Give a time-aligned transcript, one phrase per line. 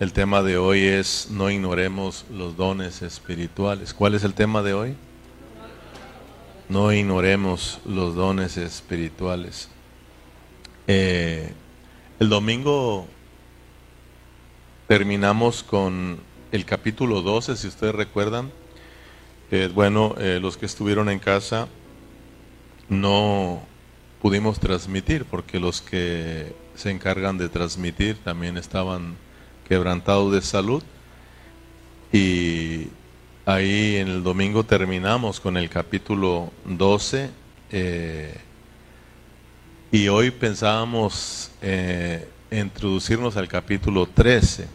[0.00, 3.92] El tema de hoy es no ignoremos los dones espirituales.
[3.92, 4.94] ¿Cuál es el tema de hoy?
[6.70, 9.68] No ignoremos los dones espirituales.
[10.86, 11.52] Eh,
[12.18, 13.08] el domingo
[14.88, 16.18] terminamos con
[16.50, 18.50] el capítulo 12, si ustedes recuerdan.
[19.50, 21.68] Eh, bueno, eh, los que estuvieron en casa
[22.88, 23.60] no
[24.22, 29.14] pudimos transmitir porque los que se encargan de transmitir también estaban
[29.70, 30.82] quebrantado de salud.
[32.12, 32.88] Y
[33.46, 37.30] ahí en el domingo terminamos con el capítulo 12.
[37.70, 38.34] Eh,
[39.92, 44.66] y hoy pensábamos eh, introducirnos al capítulo 13.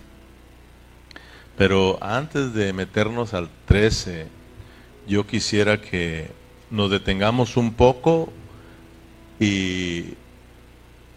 [1.57, 4.27] Pero antes de meternos al 13,
[5.09, 6.31] yo quisiera que
[6.71, 8.31] nos detengamos un poco
[9.41, 10.13] y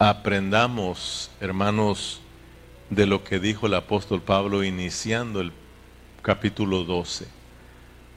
[0.00, 2.22] aprendamos, hermanos,
[2.91, 5.52] de lo que dijo el apóstol Pablo iniciando el
[6.23, 7.27] capítulo 12.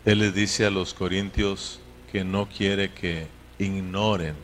[0.05, 1.79] Él les dice a los corintios
[2.11, 3.27] que no quiere que
[3.59, 4.35] ignoren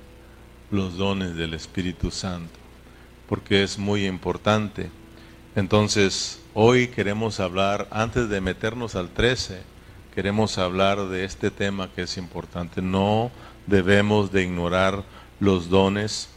[0.70, 2.60] los dones del Espíritu Santo,
[3.28, 4.90] porque es muy importante.
[5.56, 9.62] Entonces, hoy queremos hablar, antes de meternos al 13,
[10.14, 12.82] queremos hablar de este tema que es importante.
[12.82, 13.32] No
[13.66, 15.04] debemos de ignorar
[15.40, 16.30] los dones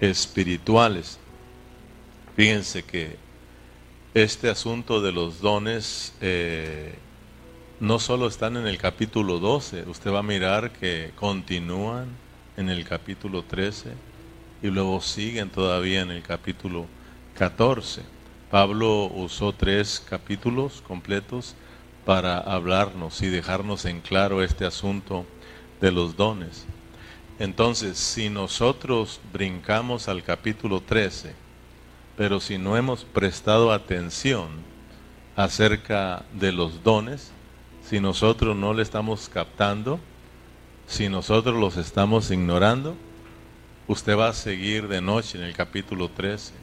[0.00, 1.18] espirituales.
[2.36, 3.27] Fíjense que
[4.22, 6.94] este asunto de los dones eh,
[7.80, 12.08] no solo están en el capítulo 12, usted va a mirar que continúan
[12.56, 13.92] en el capítulo 13
[14.62, 16.86] y luego siguen todavía en el capítulo
[17.36, 18.02] 14.
[18.50, 21.54] Pablo usó tres capítulos completos
[22.04, 25.26] para hablarnos y dejarnos en claro este asunto
[25.80, 26.66] de los dones.
[27.38, 31.47] Entonces, si nosotros brincamos al capítulo 13,
[32.18, 34.48] pero si no hemos prestado atención
[35.36, 37.30] acerca de los dones,
[37.88, 40.00] si nosotros no le estamos captando,
[40.88, 42.96] si nosotros los estamos ignorando,
[43.86, 46.54] usted va a seguir de noche en el capítulo 13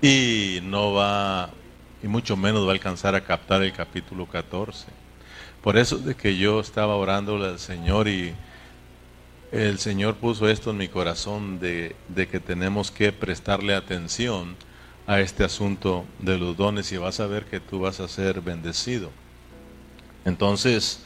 [0.00, 1.50] y no va,
[2.02, 4.86] y mucho menos va a alcanzar a captar el capítulo 14.
[5.62, 8.34] Por eso de que yo estaba orándole al Señor y
[9.56, 14.54] el Señor puso esto en mi corazón de, que tenemos que prestarle atención
[15.06, 18.42] a este asunto de los dones y vas a ver que tú vas a ser
[18.42, 19.10] bendecido.
[20.26, 21.00] Entonces,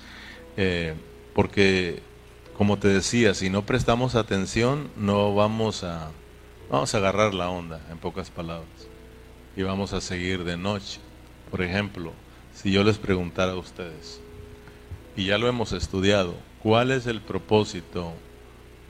[0.57, 0.95] eh,
[1.33, 2.03] porque
[2.57, 6.11] como te decía, si no prestamos atención, no vamos a,
[6.71, 8.69] vamos a agarrar la onda, en pocas palabras,
[9.57, 10.99] y vamos a seguir de noche.
[11.53, 12.13] Por ejemplo,
[12.53, 14.21] si yo les preguntara a ustedes,
[15.17, 18.13] y ya lo hemos estudiado, ¿cuál es el propósito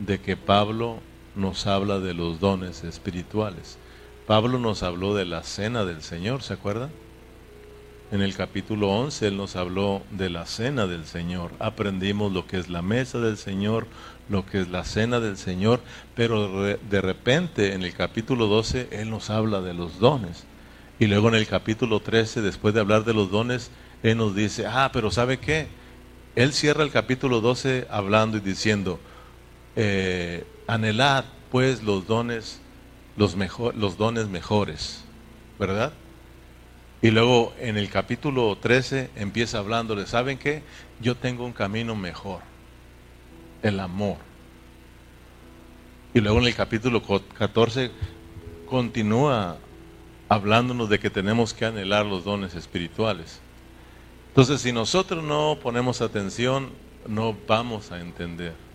[0.01, 0.99] de que Pablo
[1.37, 3.79] nos habla de los dones espirituales.
[4.27, 6.91] Pablo nos habló de la cena del Señor, ¿se acuerdan?
[8.11, 11.53] En el capítulo 11 él nos habló de la cena del Señor.
[11.61, 13.87] Aprendimos lo que es la mesa del Señor,
[14.29, 15.81] lo que es la cena del Señor,
[16.17, 20.45] pero de repente en el capítulo 12 él nos habla de los dones.
[20.99, 23.71] Y luego en el capítulo 13, después de hablar de los dones,
[24.03, 25.69] él nos dice, ah, pero ¿sabe qué?
[26.35, 28.99] Él cierra el capítulo 12 hablando y diciendo,
[29.77, 32.61] eh, anhelad pues los dones,
[33.17, 35.05] los, mejor, los dones mejores,
[35.59, 35.93] ¿verdad?
[37.03, 40.63] Y luego en el capítulo 13 empieza hablándole, ¿saben qué?
[41.01, 42.41] Yo tengo un camino mejor,
[43.63, 44.19] el amor.
[46.13, 47.91] Y luego en el capítulo 14
[48.67, 49.59] continúa
[50.29, 53.41] hablándonos de que tenemos que anhelar los dones espirituales.
[54.29, 56.71] Entonces, si nosotros no ponemos atención,
[57.07, 58.70] no vamos a entender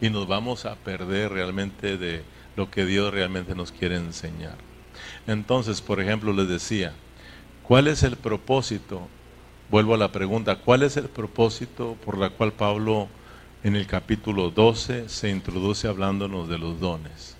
[0.00, 2.22] y nos vamos a perder realmente de
[2.56, 4.56] lo que Dios realmente nos quiere enseñar.
[5.26, 6.92] Entonces, por ejemplo, les decía,
[7.62, 9.08] ¿cuál es el propósito?
[9.70, 13.08] Vuelvo a la pregunta, ¿cuál es el propósito por la cual Pablo
[13.62, 17.36] en el capítulo 12 se introduce hablándonos de los dones?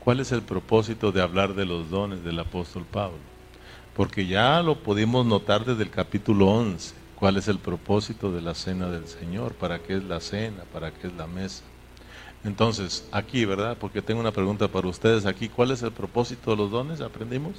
[0.00, 3.18] ¿Cuál es el propósito de hablar de los dones del apóstol Pablo?
[3.96, 8.54] Porque ya lo pudimos notar desde el capítulo 11 cuál es el propósito de la
[8.54, 11.62] cena del Señor, para qué es la cena, para qué es la mesa.
[12.44, 13.78] Entonces, aquí, ¿verdad?
[13.80, 17.00] Porque tengo una pregunta para ustedes aquí, ¿cuál es el propósito de los dones?
[17.00, 17.54] ¿Aprendimos?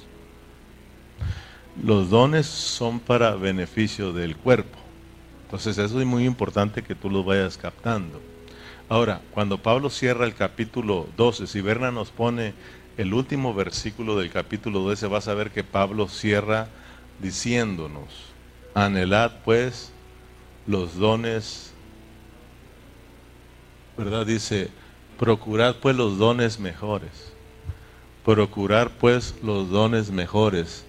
[1.82, 4.78] Los dones son para beneficio del cuerpo.
[5.46, 8.20] Entonces, eso es muy importante que tú lo vayas captando.
[8.88, 12.54] Ahora, cuando Pablo cierra el capítulo 12, si Berna nos pone
[12.98, 16.68] el último versículo del capítulo 12, vas a ver que Pablo cierra
[17.20, 18.35] diciéndonos,
[18.76, 19.90] Anhelad pues
[20.66, 21.72] los dones,
[23.96, 24.26] ¿verdad?
[24.26, 24.68] Dice,
[25.18, 27.32] procurad pues los dones mejores.
[28.22, 30.84] Procurar pues los dones mejores.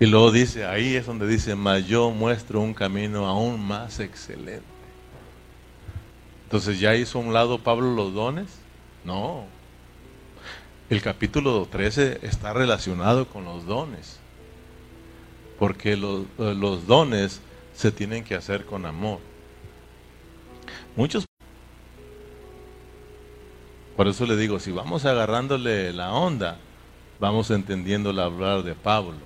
[0.00, 4.64] Y luego dice, ahí es donde dice, mas yo muestro un camino aún más excelente.
[6.44, 8.46] Entonces, ¿ya hizo a un lado Pablo los dones?
[9.04, 9.44] No.
[10.88, 14.23] El capítulo 13 está relacionado con los dones.
[15.58, 17.40] Porque los, los dones
[17.74, 19.20] se tienen que hacer con amor.
[20.96, 21.26] Muchos
[23.96, 26.58] por eso le digo, si vamos agarrándole la onda,
[27.20, 29.20] vamos entendiendo el hablar de Pablo.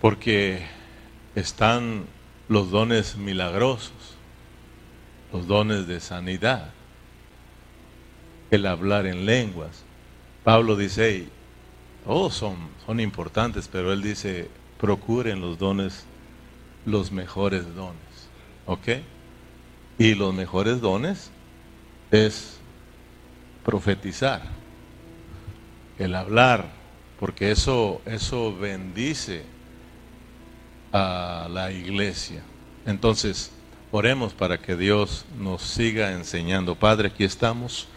[0.00, 0.66] Porque
[1.36, 2.06] están
[2.48, 3.92] los dones milagrosos,
[5.32, 6.72] los dones de sanidad,
[8.50, 9.84] el hablar en lenguas.
[10.42, 11.28] Pablo dice,
[12.04, 14.50] todos son, son importantes, pero él dice,
[14.84, 16.04] procuren los dones,
[16.84, 17.96] los mejores dones.
[18.66, 18.88] ¿Ok?
[19.96, 21.30] Y los mejores dones
[22.10, 22.58] es
[23.64, 24.42] profetizar,
[25.98, 26.68] el hablar,
[27.18, 29.44] porque eso, eso bendice
[30.92, 32.42] a la iglesia.
[32.84, 33.52] Entonces,
[33.90, 36.74] oremos para que Dios nos siga enseñando.
[36.74, 37.88] Padre, aquí estamos,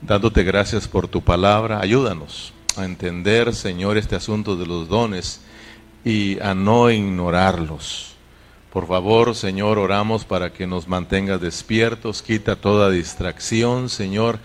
[0.00, 1.80] dándote gracias por tu palabra.
[1.82, 5.42] Ayúdanos a entender, Señor, este asunto de los dones
[6.04, 8.12] y a no ignorarlos.
[8.72, 14.38] Por favor, Señor, oramos para que nos mantenga despiertos, quita toda distracción, Señor,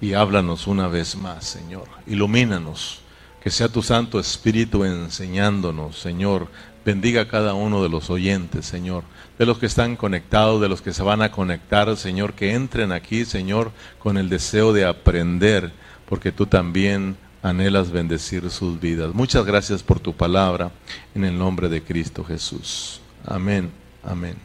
[0.00, 1.84] y háblanos una vez más, Señor.
[2.06, 3.00] Ilumínanos,
[3.40, 6.48] que sea tu Santo Espíritu enseñándonos, Señor.
[6.84, 9.04] Bendiga a cada uno de los oyentes, Señor,
[9.38, 12.90] de los que están conectados, de los que se van a conectar, Señor, que entren
[12.90, 13.70] aquí, Señor,
[14.00, 15.70] con el deseo de aprender,
[16.08, 19.14] porque tú también anhelas bendecir sus vidas.
[19.14, 20.70] Muchas gracias por tu palabra,
[21.14, 23.00] en el nombre de Cristo Jesús.
[23.24, 23.70] Amén,
[24.02, 24.36] amén.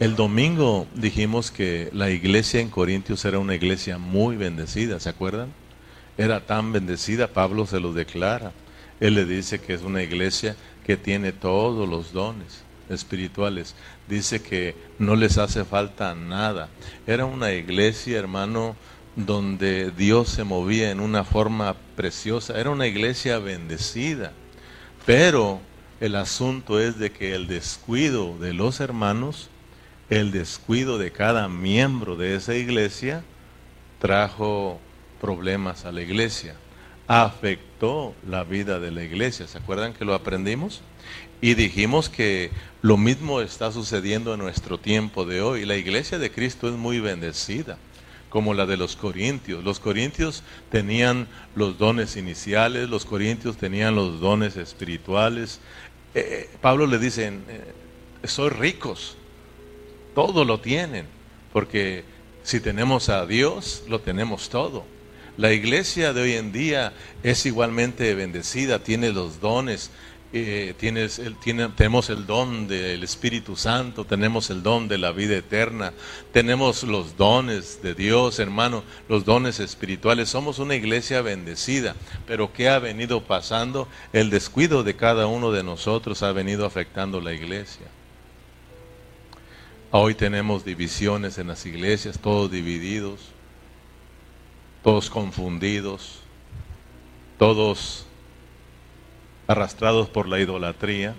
[0.00, 5.52] El domingo dijimos que la iglesia en Corintios era una iglesia muy bendecida, ¿se acuerdan?
[6.18, 8.52] Era tan bendecida, Pablo se lo declara.
[9.00, 13.74] Él le dice que es una iglesia que tiene todos los dones espirituales.
[14.08, 16.68] Dice que no les hace falta nada.
[17.06, 18.76] Era una iglesia, hermano,
[19.16, 22.58] donde Dios se movía en una forma preciosa.
[22.58, 24.32] Era una iglesia bendecida.
[25.06, 25.60] Pero
[26.00, 29.50] el asunto es de que el descuido de los hermanos
[30.10, 33.24] el descuido de cada miembro de esa iglesia
[34.00, 34.78] trajo
[35.20, 36.56] problemas a la iglesia,
[37.06, 39.46] afectó la vida de la iglesia.
[39.46, 40.82] ¿Se acuerdan que lo aprendimos?
[41.40, 42.50] Y dijimos que
[42.82, 45.64] lo mismo está sucediendo en nuestro tiempo de hoy.
[45.64, 47.78] La iglesia de Cristo es muy bendecida,
[48.34, 49.62] como la de los corintios.
[49.62, 55.60] Los corintios tenían los dones iniciales, los corintios tenían los dones espirituales.
[56.16, 59.16] Eh, eh, Pablo le dice, eh, soy ricos,
[60.16, 61.06] todo lo tienen,
[61.52, 62.02] porque
[62.42, 64.84] si tenemos a Dios, lo tenemos todo.
[65.36, 66.92] La iglesia de hoy en día
[67.22, 69.92] es igualmente bendecida, tiene los dones,
[70.36, 71.22] eh, tienes
[71.76, 75.92] tenemos el don del Espíritu Santo, tenemos el don de la vida eterna,
[76.32, 80.28] tenemos los dones de Dios, hermano, los dones espirituales.
[80.28, 81.94] Somos una iglesia bendecida,
[82.26, 83.86] pero ¿qué ha venido pasando?
[84.12, 87.86] El descuido de cada uno de nosotros ha venido afectando la iglesia.
[89.92, 93.20] Hoy tenemos divisiones en las iglesias, todos divididos,
[94.82, 96.18] todos confundidos,
[97.38, 98.03] todos
[99.46, 101.14] arrastrados por la idolatría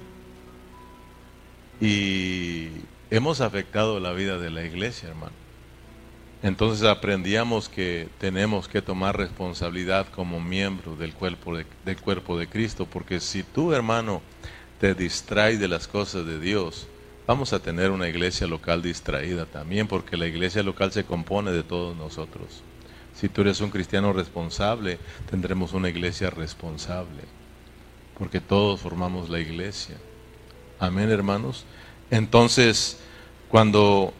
[1.79, 2.69] y
[3.09, 5.33] hemos afectado la vida de la iglesia, hermano.
[6.43, 12.47] Entonces aprendíamos que tenemos que tomar responsabilidad como miembro del cuerpo de, del cuerpo de
[12.47, 14.21] Cristo, porque si tú, hermano,
[14.79, 16.87] te distraes de las cosas de Dios,
[17.25, 21.63] vamos a tener una iglesia local distraída también, porque la iglesia local se compone de
[21.63, 22.61] todos nosotros.
[23.15, 24.99] Si tú eres un cristiano responsable,
[25.29, 27.23] tendremos una iglesia responsable,
[28.17, 29.95] porque todos formamos la iglesia.
[30.79, 31.65] Amén, hermanos.
[32.11, 32.97] Entonces,
[33.49, 34.13] cuando,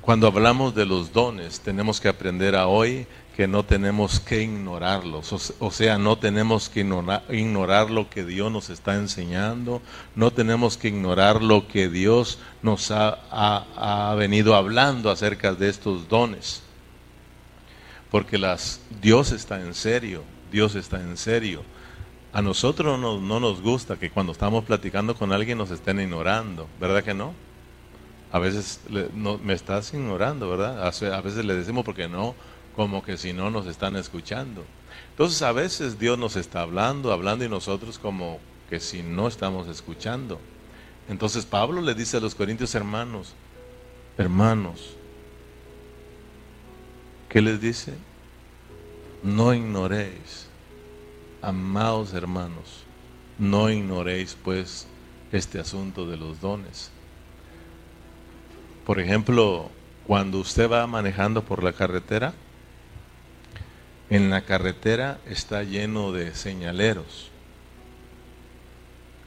[0.00, 5.54] cuando hablamos de los dones, tenemos que aprender a hoy que no tenemos que ignorarlos,
[5.58, 9.82] o, sea, no tenemos que ignorar, lo que Dios nos está enseñando,
[10.14, 16.08] no tenemos que ignorar lo que Dios nos ha, ha, venido hablando acerca de estos
[16.08, 16.62] dones,
[18.10, 21.62] porque las, Dios está en serio, Dios está en serio.
[22.32, 26.68] A nosotros no, no nos gusta que cuando estamos platicando con alguien nos estén ignorando,
[26.80, 27.34] ¿verdad que no?
[28.32, 28.80] A veces
[29.14, 30.86] no, me estás ignorando, ¿verdad?
[30.86, 32.34] A veces le decimos porque no,
[32.74, 34.64] como que si no nos están escuchando.
[35.10, 39.68] Entonces a veces Dios nos está hablando, hablando y nosotros como que si no estamos
[39.68, 40.38] escuchando.
[41.08, 43.32] Entonces Pablo le dice a los corintios hermanos,
[44.18, 44.94] hermanos,
[47.28, 47.94] ¿qué les dice?
[49.22, 50.45] No ignoréis,
[51.46, 52.82] amados hermanos,
[53.38, 54.88] No ignoréis pues
[55.30, 56.90] este asunto de los dones.
[58.84, 59.70] Por ejemplo,
[60.08, 62.34] cuando usted va manejando por la carretera,
[64.10, 67.30] en la carretera está lleno de señaleros.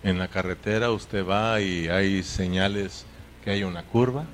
[0.03, 3.05] En la carretera usted va y hay señales
[3.45, 4.25] que hay una curva,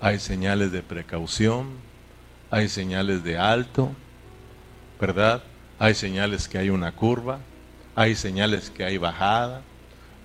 [0.00, 1.66] hay señales de precaución,
[2.50, 3.90] hay señales de alto,
[4.98, 5.42] ¿verdad?
[5.84, 7.40] Hay señales que hay una curva,
[7.94, 9.60] hay señales que hay bajada.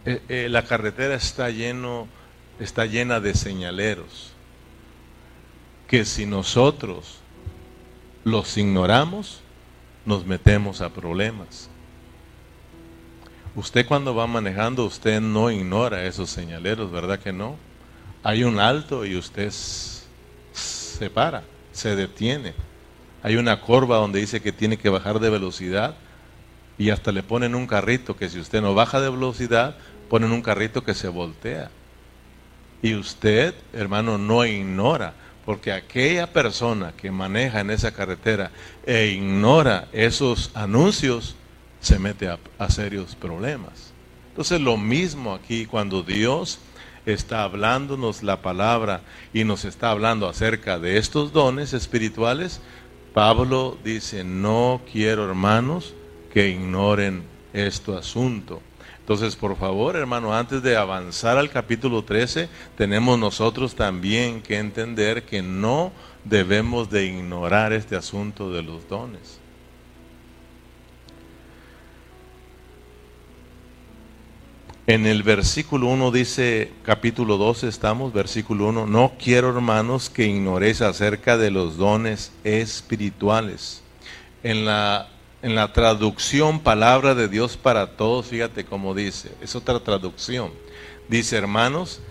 [0.06, 1.50] Eh, eh, la carretera está
[2.62, 4.32] está llena de señaleros
[5.86, 7.18] que si nosotros
[8.24, 9.42] los ignoramos,
[10.06, 11.70] nos metemos a problemas.
[13.54, 17.58] Usted cuando va manejando, usted no ignora esos señaleros, ¿verdad que no?
[18.24, 19.52] Hay un alto y usted
[20.54, 22.69] se para, se detiene.
[23.24, 25.96] Hay una curva donde dice que tiene que bajar de velocidad
[26.78, 29.76] y hasta le ponen un carrito que si usted no baja de velocidad,
[30.10, 31.70] ponen un carrito que se voltea.
[32.82, 35.14] Y usted, hermano, no ignora,
[35.46, 38.52] porque aquella persona que maneja en esa carretera
[38.86, 41.36] e ignora esos anuncios,
[41.82, 43.92] se mete a, a serios problemas.
[44.30, 46.60] Entonces lo mismo aquí cuando Dios
[47.06, 49.02] está hablándonos la palabra
[49.34, 52.62] y nos está hablando acerca de estos dones espirituales,
[53.20, 55.94] Pablo dice, no quiero hermanos
[56.32, 58.62] que ignoren este asunto.
[59.02, 62.48] Entonces, por favor, hermano, antes de avanzar al capítulo 13,
[62.78, 65.92] tenemos nosotros también que entender que no
[66.24, 69.39] debemos de ignorar este asunto de los dones.
[74.90, 80.82] En el versículo 1 dice, capítulo 12 estamos, versículo 1, no quiero hermanos que ignoréis
[80.82, 83.84] acerca de los dones espirituales.
[84.42, 85.08] En la,
[85.44, 90.50] en la traducción palabra de Dios para todos, fíjate cómo dice, es otra traducción.
[91.08, 92.02] Dice, hermanos,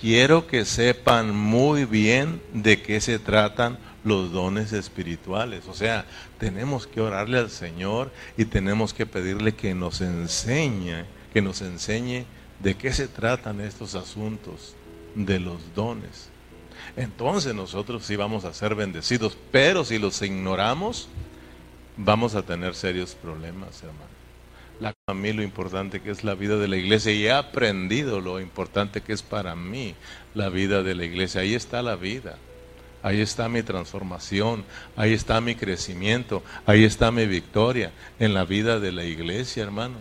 [0.00, 5.66] quiero que sepan muy bien de qué se tratan los dones espirituales.
[5.66, 6.06] O sea,
[6.38, 12.24] tenemos que orarle al Señor y tenemos que pedirle que nos enseñe que nos enseñe
[12.60, 14.74] de qué se tratan estos asuntos
[15.14, 16.30] de los dones.
[16.96, 21.08] Entonces nosotros sí vamos a ser bendecidos, pero si los ignoramos,
[21.96, 24.18] vamos a tener serios problemas, hermano.
[24.80, 28.40] La, mí lo importante que es la vida de la iglesia y he aprendido lo
[28.40, 29.96] importante que es para mí
[30.34, 31.40] la vida de la iglesia.
[31.40, 32.38] Ahí está la vida.
[33.02, 34.64] Ahí está mi transformación,
[34.96, 39.98] ahí está mi crecimiento, ahí está mi victoria en la vida de la iglesia, hermano.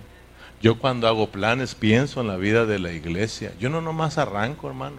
[0.62, 3.54] Yo cuando hago planes pienso en la vida de la iglesia.
[3.60, 4.98] Yo no nomás arranco, hermano,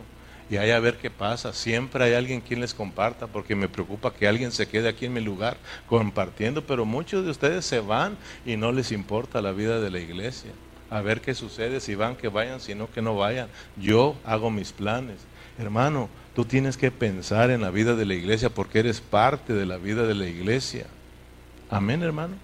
[0.48, 1.52] y ahí a ver qué pasa.
[1.52, 5.14] Siempre hay alguien quien les comparta, porque me preocupa que alguien se quede aquí en
[5.14, 5.56] mi lugar
[5.88, 9.98] compartiendo, pero muchos de ustedes se van y no les importa la vida de la
[9.98, 10.52] iglesia.
[10.90, 13.48] A ver qué sucede, si van, que vayan, si no, que no vayan.
[13.76, 15.16] Yo hago mis planes.
[15.58, 19.66] Hermano, tú tienes que pensar en la vida de la iglesia porque eres parte de
[19.66, 20.86] la vida de la iglesia.
[21.68, 22.36] Amén, hermano.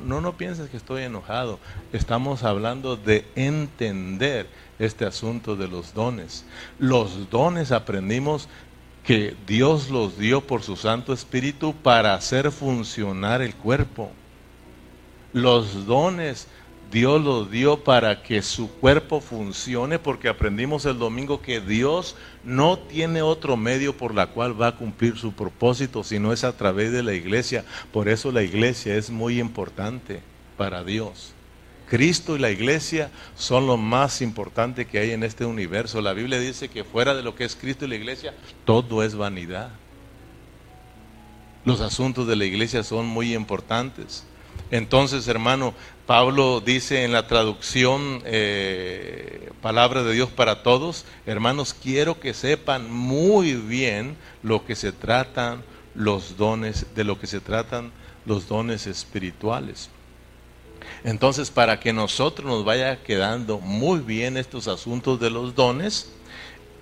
[0.00, 1.58] No, no pienses que estoy enojado.
[1.92, 4.46] Estamos hablando de entender
[4.78, 6.44] este asunto de los dones.
[6.78, 8.48] Los dones aprendimos
[9.04, 14.10] que Dios los dio por su Santo Espíritu para hacer funcionar el cuerpo.
[15.32, 16.46] Los dones
[16.92, 22.78] Dios lo dio para que su cuerpo funcione, porque aprendimos el domingo que Dios no
[22.78, 26.92] tiene otro medio por la cual va a cumplir su propósito, sino es a través
[26.92, 27.64] de la iglesia.
[27.92, 30.20] Por eso la iglesia es muy importante
[30.58, 31.32] para Dios.
[31.88, 36.02] Cristo y la iglesia son lo más importante que hay en este universo.
[36.02, 38.34] La Biblia dice que fuera de lo que es Cristo y la iglesia,
[38.66, 39.70] todo es vanidad.
[41.64, 44.26] Los asuntos de la iglesia son muy importantes.
[44.72, 45.74] Entonces, hermano,
[46.06, 52.90] Pablo dice en la traducción eh, Palabra de Dios para todos, hermanos, quiero que sepan
[52.90, 55.62] muy bien lo que se tratan
[55.94, 57.92] los dones, de lo que se tratan
[58.24, 59.90] los dones espirituales.
[61.04, 66.10] Entonces, para que nosotros nos vaya quedando muy bien estos asuntos de los dones,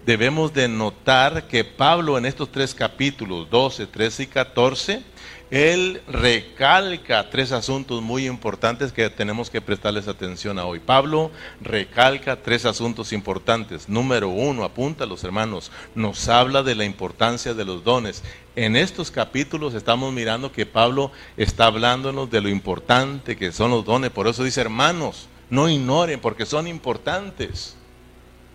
[0.07, 5.03] debemos de notar que Pablo en estos tres capítulos, 12, 13 y 14,
[5.51, 10.79] él recalca tres asuntos muy importantes que tenemos que prestarles atención a hoy.
[10.79, 13.89] Pablo recalca tres asuntos importantes.
[13.89, 18.23] Número uno, apunta a los hermanos, nos habla de la importancia de los dones.
[18.55, 23.85] En estos capítulos estamos mirando que Pablo está hablándonos de lo importante que son los
[23.85, 24.11] dones.
[24.11, 27.77] Por eso dice, hermanos, no ignoren porque son importantes.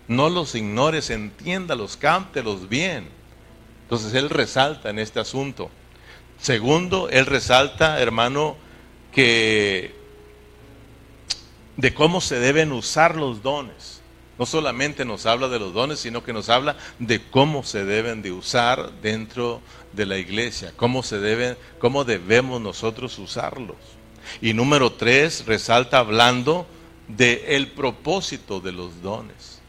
[0.08, 3.08] No los ignores, entiéndalos, cántelos bien.
[3.82, 5.70] Entonces él resalta en este asunto.
[6.40, 8.56] Segundo, él resalta, hermano,
[9.12, 9.94] que
[11.76, 14.00] de cómo se deben usar los dones.
[14.38, 18.20] No solamente nos habla de los dones, sino que nos habla de cómo se deben
[18.20, 19.62] de usar dentro
[19.92, 23.76] de la iglesia, cómo se deben, cómo debemos nosotros usarlos.
[24.42, 26.66] Y número tres, resalta hablando
[27.08, 29.60] de el propósito de los dones.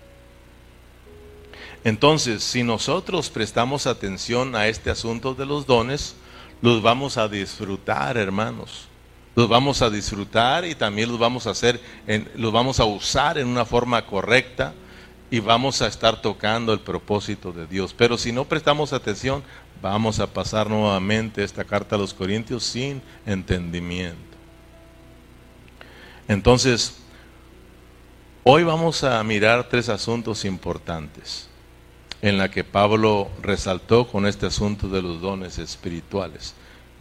[1.86, 6.16] Entonces, si nosotros prestamos atención a este asunto de los dones,
[6.62, 8.88] los vamos a disfrutar, hermanos.
[9.36, 11.80] Los vamos a disfrutar y también los vamos a hacer,
[12.36, 14.74] los vamos a usar en una forma correcta
[15.30, 17.94] y vamos a estar tocando el propósito de Dios.
[17.96, 19.44] Pero si no prestamos atención,
[19.80, 24.18] vamos a pasar nuevamente esta carta a los Corintios sin entendimiento.
[26.28, 26.98] Entonces,
[28.44, 31.48] hoy vamos a mirar tres asuntos importantes
[32.22, 36.56] en la que Pablo resaltó con este asunto de los dones espirituales.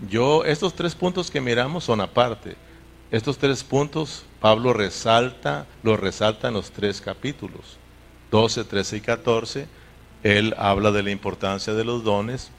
[0.08, 2.56] Yo, estos tres puntos que miramos son aparte.
[3.11, 7.78] Estos tres puntos Pablo resalta, los resalta en los tres capítulos,
[8.30, 9.66] 12, 13 y 14.
[10.23, 12.50] Él habla de la importancia de los dones,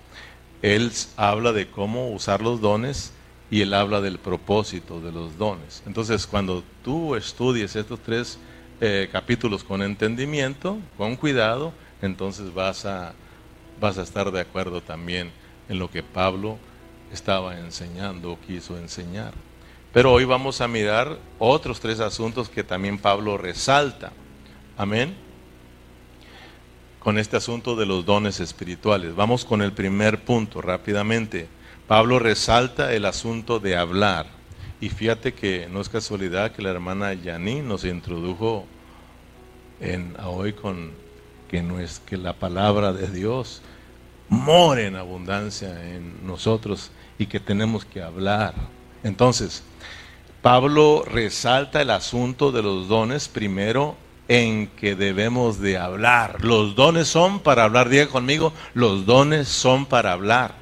[0.61, 3.13] él habla de cómo usar los dones
[3.51, 5.83] y él habla del propósito de los dones.
[5.85, 8.39] Entonces, cuando tú estudies estos tres
[8.81, 13.13] eh, capítulos con entendimiento, con cuidado, entonces vas a,
[13.79, 15.31] vas a estar de acuerdo también
[15.69, 16.57] en lo que Pablo
[17.11, 19.33] estaba enseñando o quiso enseñar.
[19.93, 24.11] Pero hoy vamos a mirar otros tres asuntos que también Pablo resalta.
[24.77, 25.15] Amén.
[26.99, 29.15] Con este asunto de los dones espirituales.
[29.15, 31.47] Vamos con el primer punto rápidamente.
[31.87, 34.27] Pablo resalta el asunto de hablar.
[34.79, 38.65] Y fíjate que no es casualidad que la hermana Yani nos introdujo
[39.79, 40.91] en, hoy con
[41.47, 43.61] que, no es, que la palabra de Dios
[44.29, 48.53] more en abundancia en nosotros y que tenemos que hablar.
[49.03, 49.63] Entonces,
[50.41, 53.95] Pablo resalta el asunto de los dones primero
[54.27, 56.43] en que debemos de hablar.
[56.43, 60.55] Los dones son para hablar, diga conmigo, los dones son para hablar.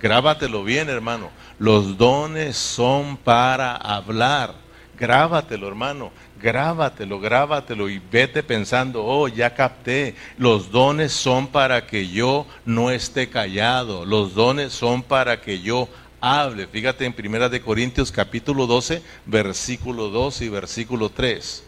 [0.00, 1.30] Grábatelo bien, hermano.
[1.58, 4.54] Los dones son para hablar.
[4.98, 12.08] Grábatelo, hermano grábatelo, grábatelo y vete pensando, oh, ya capté, los dones son para que
[12.08, 15.88] yo no esté callado, los dones son para que yo
[16.20, 16.66] hable.
[16.66, 21.64] Fíjate en Primera de Corintios capítulo 12, versículo 2 y versículo 3.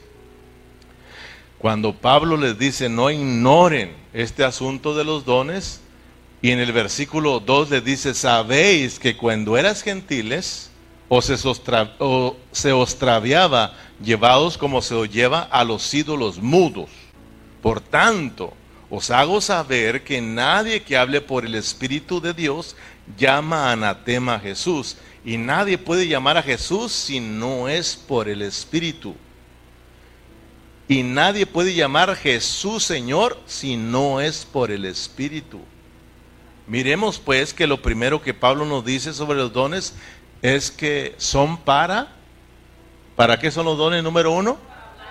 [1.58, 5.80] Cuando Pablo les dice, no ignoren este asunto de los dones,
[6.40, 10.71] y en el versículo 2 les dice, sabéis que cuando eras gentiles,
[11.14, 11.34] o se,
[11.98, 16.88] o se ostraviaba llevados como se os lleva a los ídolos mudos.
[17.60, 18.54] Por tanto,
[18.88, 22.76] os hago saber que nadie que hable por el Espíritu de Dios
[23.18, 24.96] llama anatema a Jesús.
[25.22, 29.14] Y nadie puede llamar a Jesús si no es por el Espíritu.
[30.88, 35.60] Y nadie puede llamar Jesús Señor si no es por el Espíritu.
[36.66, 39.94] Miremos pues que lo primero que Pablo nos dice sobre los dones
[40.42, 42.08] es que son para
[43.16, 44.58] ¿Para qué son los dones número uno?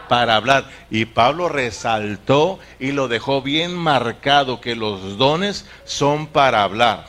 [0.09, 0.69] Para hablar.
[0.89, 7.05] Y Pablo resaltó y lo dejó bien marcado que los dones son para hablar.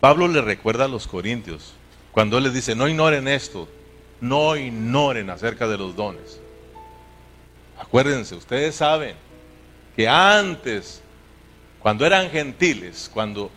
[0.00, 1.72] Pablo le recuerda a los corintios,
[2.12, 3.68] cuando él les dice, no ignoren esto,
[4.20, 6.40] no ignoren acerca de los dones.
[7.76, 9.16] Acuérdense, ustedes saben
[9.96, 11.02] que antes,
[11.80, 13.50] cuando eran gentiles, cuando,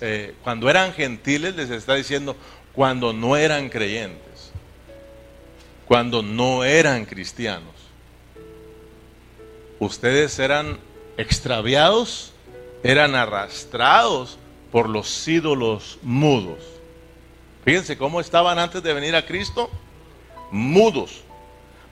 [0.00, 2.36] eh, cuando eran gentiles les está diciendo,
[2.72, 4.32] cuando no eran creyentes
[5.92, 7.74] cuando no eran cristianos.
[9.78, 10.78] Ustedes eran
[11.18, 12.32] extraviados,
[12.82, 14.38] eran arrastrados
[14.70, 16.60] por los ídolos mudos.
[17.66, 19.68] Fíjense cómo estaban antes de venir a Cristo,
[20.50, 21.24] mudos.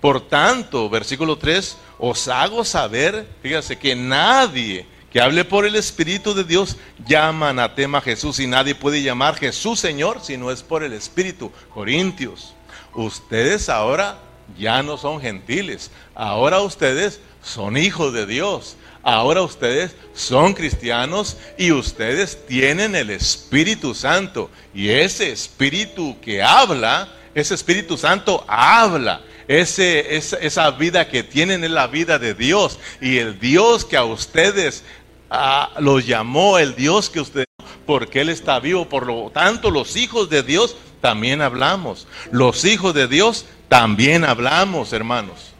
[0.01, 6.35] Por tanto, versículo 3, os hago saber, fíjense que nadie que hable por el Espíritu
[6.35, 10.63] de Dios llama anatema a Jesús y nadie puede llamar Jesús Señor si no es
[10.63, 11.51] por el Espíritu.
[11.75, 12.55] Corintios
[12.95, 14.19] ustedes ahora
[14.59, 21.73] ya no son gentiles, ahora ustedes son hijos de Dios, ahora ustedes son cristianos y
[21.73, 24.51] ustedes tienen el Espíritu Santo.
[24.75, 29.23] Y ese Espíritu que habla, ese Espíritu Santo habla.
[29.49, 32.79] Esa, vida que tienen es la vida de Dios.
[33.01, 34.85] Y el Dios que a ustedes
[35.31, 37.47] ah, los llamó, el Dios que ustedes,
[37.87, 38.89] porque Él está vivo.
[38.89, 42.07] Por lo tanto, los hijos de Dios también hablamos.
[42.31, 45.53] Los hijos de Dios también hablamos, hermanos.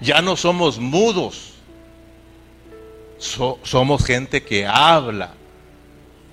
[0.00, 1.50] Ya no somos mudos.
[3.18, 5.34] somos gente que habla.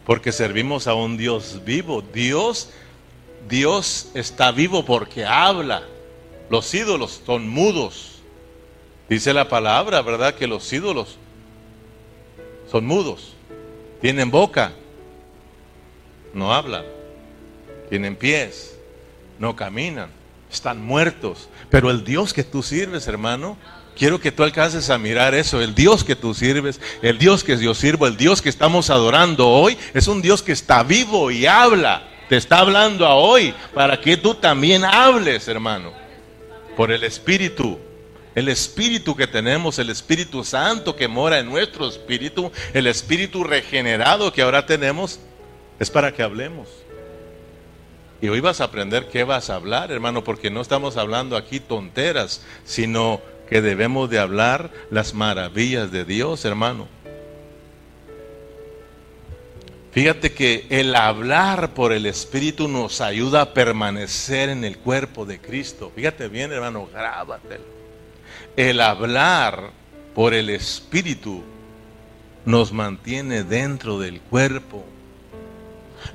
[0.05, 2.01] Porque servimos a un Dios vivo.
[2.01, 2.69] Dios,
[3.47, 5.83] Dios está vivo porque habla.
[6.49, 8.21] Los ídolos son mudos.
[9.07, 10.33] Dice la palabra, ¿verdad?
[10.33, 11.17] Que los ídolos
[12.71, 13.33] son mudos.
[14.01, 14.71] Tienen boca,
[16.33, 16.85] no hablan.
[17.89, 18.77] Tienen pies,
[19.39, 20.09] no caminan.
[20.51, 21.49] Están muertos.
[21.69, 23.57] Pero el Dios que tú sirves, hermano,
[23.95, 25.61] quiero que tú alcances a mirar eso.
[25.61, 29.47] El Dios que tú sirves, el Dios que yo sirvo, el Dios que estamos adorando
[29.47, 32.07] hoy, es un Dios que está vivo y habla.
[32.29, 35.91] Te está hablando a hoy para que tú también hables, hermano.
[36.77, 37.79] Por el Espíritu.
[38.39, 44.31] El Espíritu que tenemos, el Espíritu Santo que mora en nuestro Espíritu, el Espíritu regenerado
[44.31, 45.19] que ahora tenemos,
[45.77, 46.69] es para que hablemos.
[48.21, 51.59] Y hoy vas a aprender qué vas a hablar, hermano, porque no estamos hablando aquí
[51.59, 56.87] tonteras, sino que debemos de hablar las maravillas de Dios, hermano.
[59.91, 65.41] Fíjate que el hablar por el Espíritu nos ayuda a permanecer en el cuerpo de
[65.41, 65.91] Cristo.
[65.93, 67.78] Fíjate bien, hermano, grábatelo.
[68.55, 69.71] El hablar
[70.13, 71.43] por el Espíritu
[72.45, 74.85] nos mantiene dentro del cuerpo,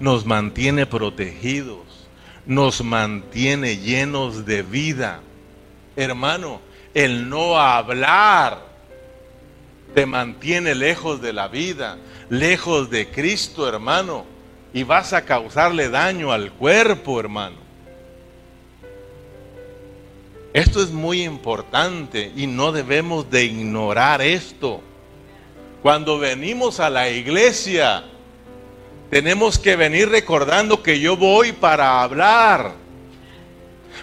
[0.01, 2.09] nos mantiene protegidos,
[2.47, 5.21] nos mantiene llenos de vida.
[5.97, 6.61] Hermano,
[6.93, 8.67] el no hablar
[9.95, 14.25] te mantiene lejos de la vida, lejos de Cristo, hermano,
[14.73, 17.64] y vas a causarle daño al cuerpo, hermano.
[20.55, 24.81] Esto es muy importante y no debemos de ignorar esto.
[25.83, 28.05] Cuando venimos a la iglesia,
[29.11, 32.73] tenemos que venir recordando que yo voy para hablar,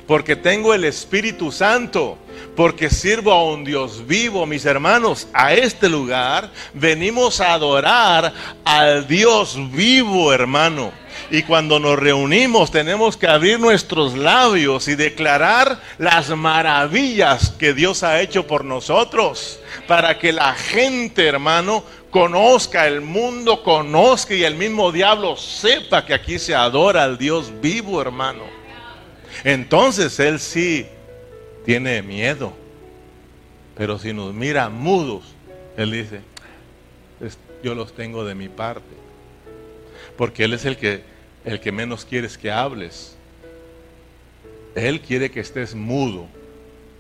[0.06, 2.18] porque tengo el Espíritu Santo
[2.56, 5.28] porque sirvo a un Dios vivo, mis hermanos.
[5.34, 8.34] A este lugar venimos a adorar
[8.66, 10.92] al Dios vivo, hermano.
[11.32, 18.04] Y cuando nos reunimos tenemos que abrir nuestros labios y declarar las maravillas que Dios
[18.04, 19.62] ha hecho por nosotros.
[19.88, 26.14] Para que la gente, hermano, conozca, el mundo conozca y el mismo diablo sepa que
[26.14, 28.44] aquí se adora al Dios vivo, hermano.
[29.46, 30.86] Entonces Él sí
[31.66, 32.52] tiene miedo.
[33.78, 35.24] Pero si nos mira mudos,
[35.78, 36.20] Él dice,
[37.64, 38.84] yo los tengo de mi parte.
[40.18, 41.10] Porque Él es el que,
[41.46, 43.16] el que menos quieres que hables.
[44.76, 46.28] Él quiere que estés mudo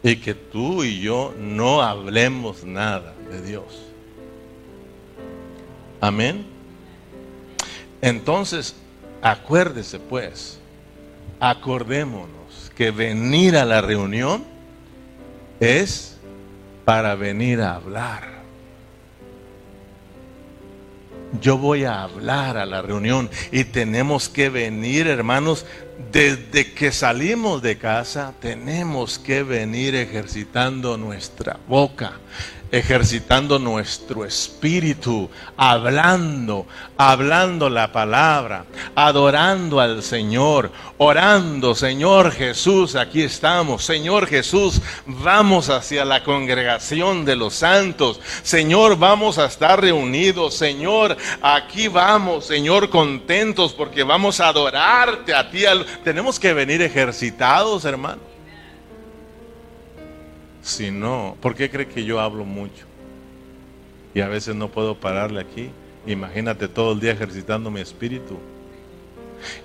[0.04, 3.92] y que tú y yo no hablemos nada de Dios.
[6.00, 6.46] Amén.
[8.02, 8.76] Entonces,
[9.22, 10.60] acuérdese pues,
[11.40, 14.44] acordémonos que venir a la reunión
[15.60, 16.18] es
[16.84, 18.41] para venir a hablar.
[21.40, 25.66] Yo voy a hablar a la reunión y tenemos que venir, hermanos,
[26.12, 32.20] desde que salimos de casa, tenemos que venir ejercitando nuestra boca
[32.72, 36.66] ejercitando nuestro espíritu, hablando,
[36.98, 46.06] hablando la palabra, adorando al Señor, orando, Señor Jesús, aquí estamos, Señor Jesús, vamos hacia
[46.06, 53.74] la congregación de los santos, Señor, vamos a estar reunidos, Señor, aquí vamos, Señor, contentos
[53.74, 55.62] porque vamos a adorarte a ti.
[56.04, 58.31] Tenemos que venir ejercitados, hermano.
[60.62, 62.86] Si no, ¿por qué cree que yo hablo mucho?
[64.14, 65.70] Y a veces no puedo pararle aquí.
[66.06, 68.38] Imagínate todo el día ejercitando mi espíritu.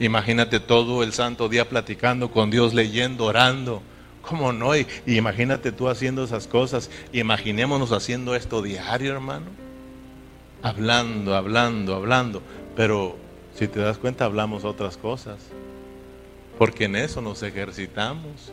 [0.01, 3.83] Imagínate todo el santo día platicando con Dios, leyendo, orando.
[4.23, 4.77] ¿Cómo no?
[4.77, 6.91] Y, imagínate tú haciendo esas cosas.
[7.13, 9.47] Imaginémonos haciendo esto diario, hermano.
[10.63, 12.43] Hablando, hablando, hablando.
[12.75, 13.17] Pero
[13.55, 15.39] si te das cuenta, hablamos otras cosas.
[16.59, 18.53] Porque en eso nos ejercitamos.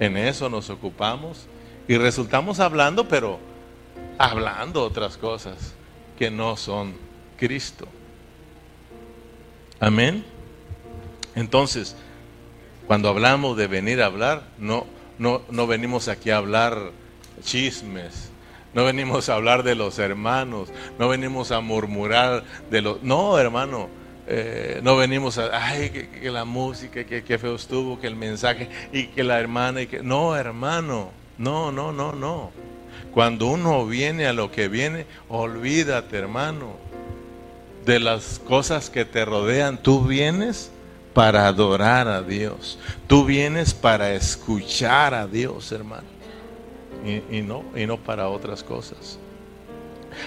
[0.00, 1.46] En eso nos ocupamos
[1.86, 3.38] y resultamos hablando, pero
[4.18, 5.74] hablando otras cosas
[6.18, 6.94] que no son
[7.36, 7.86] Cristo.
[9.80, 10.24] Amén.
[11.34, 11.96] Entonces,
[12.86, 14.86] cuando hablamos de venir a hablar, no,
[15.18, 16.90] no, no venimos aquí a hablar
[17.42, 18.30] chismes,
[18.72, 23.02] no venimos a hablar de los hermanos, no venimos a murmurar de los...
[23.02, 23.88] No, hermano,
[24.26, 28.68] eh, no venimos a, ay, que, la música, que, que, feo estuvo, que el mensaje,
[28.92, 30.02] y que la hermana, y que...
[30.02, 32.50] No, hermano, no, no, no, no.
[33.12, 36.72] Cuando uno viene a lo que viene, olvídate, hermano,
[37.84, 39.78] de las cosas que te rodean.
[39.78, 40.70] Tú vienes
[41.12, 42.78] para adorar a Dios.
[43.06, 46.08] Tú vienes para escuchar a Dios, hermano.
[47.04, 49.18] Y, y, no, y no para otras cosas.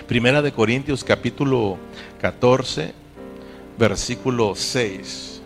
[0.07, 1.77] Primera de Corintios capítulo
[2.21, 3.06] 14
[3.77, 5.41] versículo 6.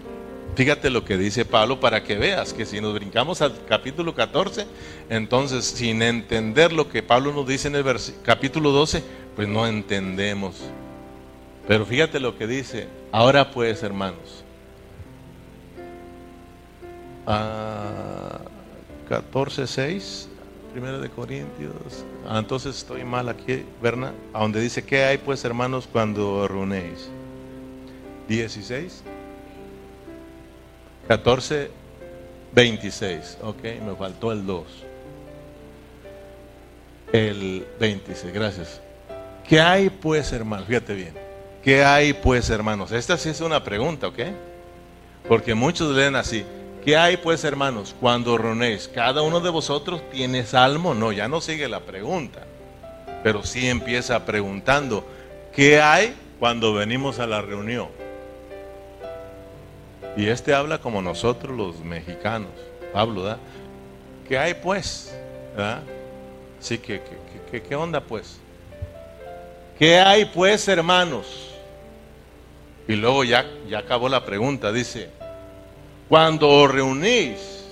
[0.56, 4.68] Fíjate lo que dice Pablo para que veas que si nos brincamos al capítulo 14,
[5.10, 7.86] entonces sin entender lo que Pablo nos dice en el
[8.24, 9.02] capítulo 12,
[9.36, 10.58] pues no entendemos.
[11.68, 14.44] Pero fíjate lo que dice, ahora pues hermanos,
[19.08, 20.30] 14, 6,
[20.74, 25.46] primero de Corintios, ah, entonces estoy mal aquí, Berna, a donde dice, ¿qué hay pues
[25.46, 27.10] hermanos cuando reunéis?
[28.32, 29.04] 16.
[31.10, 31.70] 14,
[32.54, 33.38] 26.
[33.42, 34.64] Ok, me faltó el 2.
[37.12, 38.82] El 26, gracias.
[39.46, 40.66] ¿Qué hay pues, hermanos?
[40.66, 41.14] Fíjate bien.
[41.62, 42.94] ¿Qué hay pues, hermanos?
[42.94, 44.20] Esta sí es una pregunta, ¿ok?
[45.28, 46.46] Porque muchos leen así.
[46.86, 47.94] ¿Qué hay pues, hermanos?
[48.00, 50.94] Cuando reunéis, ¿cada uno de vosotros tiene salmo?
[50.94, 52.46] No, ya no sigue la pregunta.
[53.24, 55.06] Pero sí empieza preguntando,
[55.54, 58.01] ¿qué hay cuando venimos a la reunión?
[60.18, 62.52] Y este habla como nosotros los mexicanos,
[62.92, 63.38] Pablo, ¿da?
[64.28, 65.14] ¿Qué hay pues?
[65.56, 65.84] ¿verdad?
[66.60, 67.02] Sí, ¿qué,
[67.50, 68.38] qué, qué onda pues?
[69.80, 71.26] ¿Qué hay pues, hermanos?
[72.88, 75.10] Y luego ya, ya acabó la pregunta, dice,
[76.10, 77.66] cuando os reunís,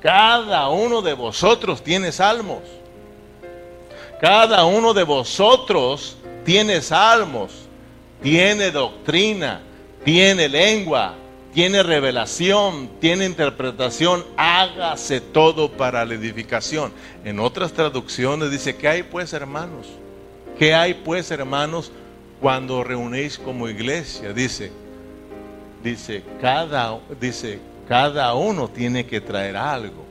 [0.00, 2.60] cada uno de vosotros tiene salmos.
[4.20, 7.52] Cada uno de vosotros tiene salmos,
[8.22, 9.60] tiene doctrina,
[10.04, 11.14] tiene lengua,
[11.54, 16.92] tiene revelación, tiene interpretación, hágase todo para la edificación.
[17.24, 19.86] En otras traducciones dice, ¿qué hay pues hermanos?
[20.58, 21.92] ¿Qué hay pues hermanos
[22.40, 24.32] cuando reunéis como iglesia?
[24.32, 24.72] Dice,
[25.84, 30.04] dice, cada, dice, cada uno tiene que traer algo.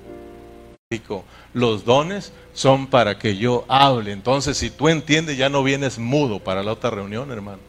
[1.53, 4.13] Los dones son para que yo hable.
[4.13, 7.59] Entonces, si tú entiendes, ya no vienes mudo para la otra reunión, hermano.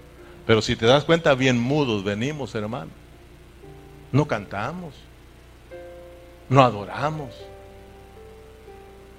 [0.47, 3.04] Pero si te das cuenta, bien mudos venimos, hermano
[4.15, 4.95] no cantamos,
[6.49, 7.35] no adoramos,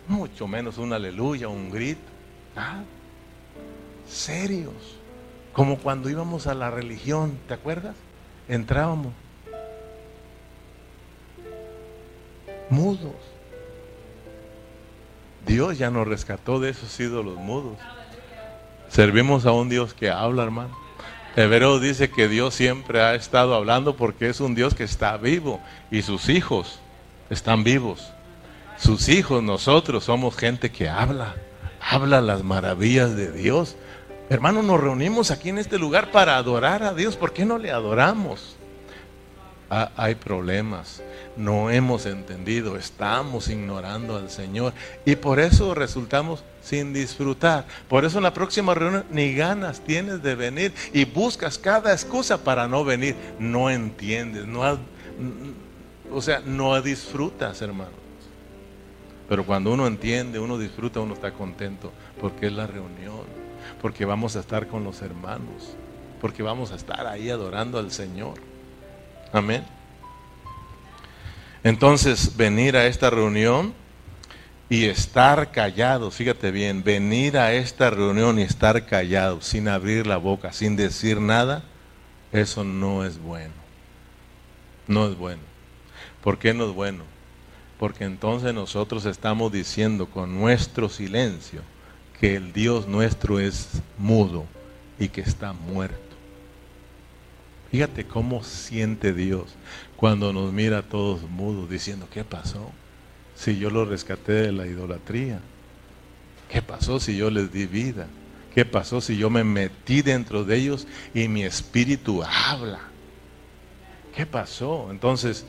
[0.07, 1.99] mucho menos un aleluya, un grito.
[4.07, 4.97] Serios,
[5.51, 7.97] como cuando íbamos a la religión, ¿te acuerdas?
[8.47, 9.11] Entrábamos
[12.69, 13.15] mudos.
[15.45, 17.77] Dios ya nos rescató de esos ídolos mudos.
[18.87, 20.84] Servimos a un Dios que habla, hermano.
[21.35, 25.59] Hebreo dice que Dios siempre ha estado hablando porque es un Dios que está vivo
[25.91, 26.79] y sus hijos
[27.29, 28.11] están vivos.
[28.77, 31.35] Sus hijos, nosotros somos gente que habla,
[31.81, 33.75] habla las maravillas de Dios.
[34.29, 37.17] Hermanos, nos reunimos aquí en este lugar para adorar a Dios.
[37.17, 38.55] ¿Por qué no le adoramos?
[39.69, 41.01] Ah, hay problemas,
[41.37, 44.73] no hemos entendido, estamos ignorando al Señor
[45.05, 47.65] y por eso resultamos sin disfrutar.
[47.87, 52.43] Por eso en la próxima reunión ni ganas tienes de venir y buscas cada excusa
[52.43, 53.15] para no venir.
[53.39, 54.79] No entiendes, no,
[56.11, 58.05] o sea, no disfrutas, hermano.
[59.27, 63.23] Pero cuando uno entiende, uno disfruta, uno está contento porque es la reunión,
[63.81, 65.75] porque vamos a estar con los hermanos,
[66.21, 68.35] porque vamos a estar ahí adorando al Señor.
[69.33, 69.74] Amén.
[71.65, 73.73] Entonces, venir a esta reunión
[74.69, 80.17] y estar callado, fíjate bien, venir a esta reunión y estar callado, sin abrir la
[80.17, 81.63] boca, sin decir nada,
[82.31, 83.55] eso no es bueno.
[84.87, 85.41] No es bueno.
[86.21, 87.03] ¿Por qué no es bueno?
[87.79, 91.61] Porque entonces nosotros estamos diciendo con nuestro silencio
[92.19, 94.45] que el Dios nuestro es mudo
[94.99, 95.97] y que está muerto.
[97.71, 99.55] Fíjate cómo siente Dios
[99.95, 102.71] cuando nos mira todos mudos diciendo, ¿qué pasó?
[103.35, 105.39] Si yo los rescaté de la idolatría.
[106.49, 108.07] ¿Qué pasó si yo les di vida?
[108.53, 112.79] ¿Qué pasó si yo me metí dentro de ellos y mi espíritu habla?
[114.15, 114.87] ¿Qué pasó?
[114.91, 115.45] Entonces,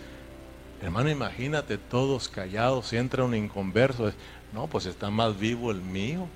[0.82, 4.12] hermano, imagínate todos callados, si entra un inconverso,
[4.52, 6.26] no, pues está más vivo el mío.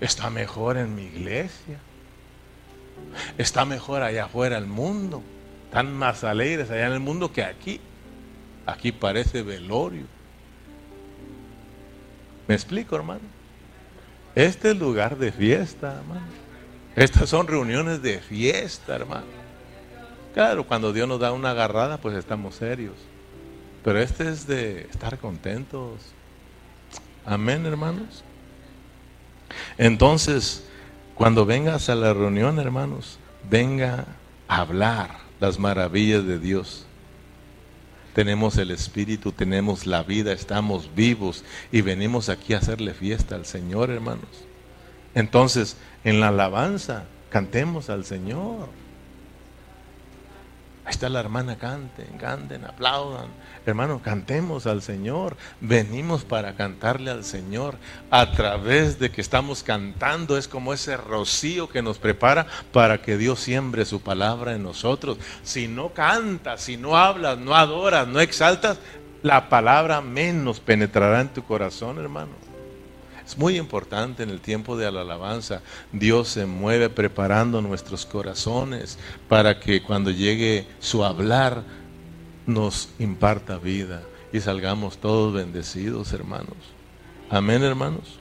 [0.00, 1.78] Está mejor en mi iglesia.
[3.38, 5.22] Está mejor allá afuera el mundo.
[5.66, 7.80] Están más alegres allá en el mundo que aquí.
[8.64, 10.06] Aquí parece velorio.
[12.48, 13.20] ¿Me explico, hermano?
[14.34, 16.26] Este es lugar de fiesta, hermano.
[16.94, 19.26] Estas son reuniones de fiesta, hermano.
[20.34, 22.94] Claro, cuando Dios nos da una agarrada, pues estamos serios.
[23.84, 26.00] Pero este es de estar contentos.
[27.24, 28.24] Amén, hermanos.
[29.78, 30.66] Entonces,
[31.14, 34.06] cuando vengas a la reunión, hermanos, venga
[34.48, 36.86] a hablar las maravillas de Dios.
[38.14, 43.44] Tenemos el Espíritu, tenemos la vida, estamos vivos y venimos aquí a hacerle fiesta al
[43.44, 44.46] Señor, hermanos.
[45.14, 48.68] Entonces, en la alabanza, cantemos al Señor.
[50.86, 53.26] Ahí está la hermana, canten, canten, aplaudan.
[53.66, 55.36] Hermano, cantemos al Señor.
[55.60, 57.74] Venimos para cantarle al Señor.
[58.08, 63.16] A través de que estamos cantando es como ese rocío que nos prepara para que
[63.16, 65.18] Dios siembre su palabra en nosotros.
[65.42, 68.78] Si no cantas, si no hablas, no adoras, no exaltas,
[69.22, 72.45] la palabra menos penetrará en tu corazón, hermano.
[73.26, 75.60] Es muy importante en el tiempo de la alabanza.
[75.92, 81.64] Dios se mueve preparando nuestros corazones para que cuando llegue su hablar
[82.46, 86.56] nos imparta vida y salgamos todos bendecidos, hermanos.
[87.28, 88.20] Amén, hermanos.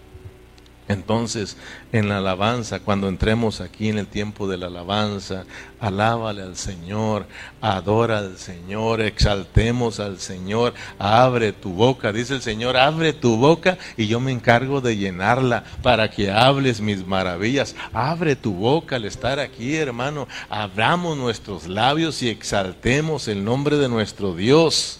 [0.87, 1.57] Entonces,
[1.91, 5.45] en la alabanza, cuando entremos aquí en el tiempo de la alabanza,
[5.79, 7.25] alábale al Señor,
[7.59, 13.79] adora al Señor, exaltemos al Señor, abre tu boca, dice el Señor, abre tu boca
[13.97, 17.75] y yo me encargo de llenarla para que hables mis maravillas.
[17.91, 23.89] Abre tu boca al estar aquí, hermano, abramos nuestros labios y exaltemos el nombre de
[23.89, 24.99] nuestro Dios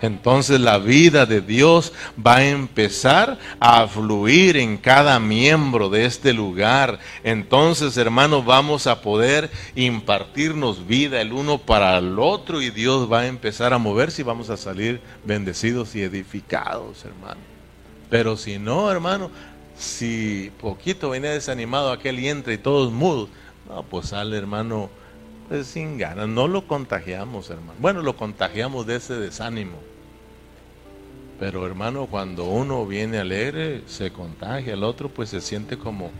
[0.00, 1.92] entonces la vida de Dios
[2.24, 6.98] va a empezar a fluir en cada miembro de este lugar.
[7.22, 13.20] Entonces, hermanos, vamos a poder impartirnos vida el uno para el otro y Dios va
[13.20, 17.40] a empezar a moverse y vamos a salir bendecidos y edificados, hermano.
[18.08, 19.30] Pero si no, hermano,
[19.76, 23.28] si poquito venía desanimado aquel y entra y todos mudos,
[23.68, 24.88] no, pues sale, hermano,
[25.48, 26.26] pues sin ganas.
[26.26, 27.74] No lo contagiamos, hermano.
[27.78, 29.89] Bueno, lo contagiamos de ese desánimo
[31.40, 36.10] pero hermano, cuando uno viene alegre, se contagia, el otro pues se siente como...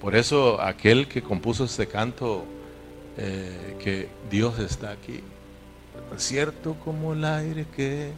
[0.00, 2.44] Por eso aquel que compuso este canto,
[3.16, 5.20] eh, que Dios está aquí,
[6.16, 8.10] cierto como el aire que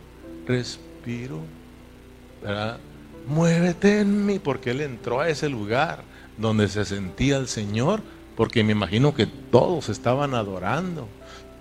[0.47, 1.41] respiro,
[2.43, 2.79] ¿verdad?
[3.27, 6.03] muévete en mí, porque él entró a ese lugar
[6.39, 8.01] donde se sentía el Señor,
[8.37, 11.09] porque me imagino que todos estaban adorando,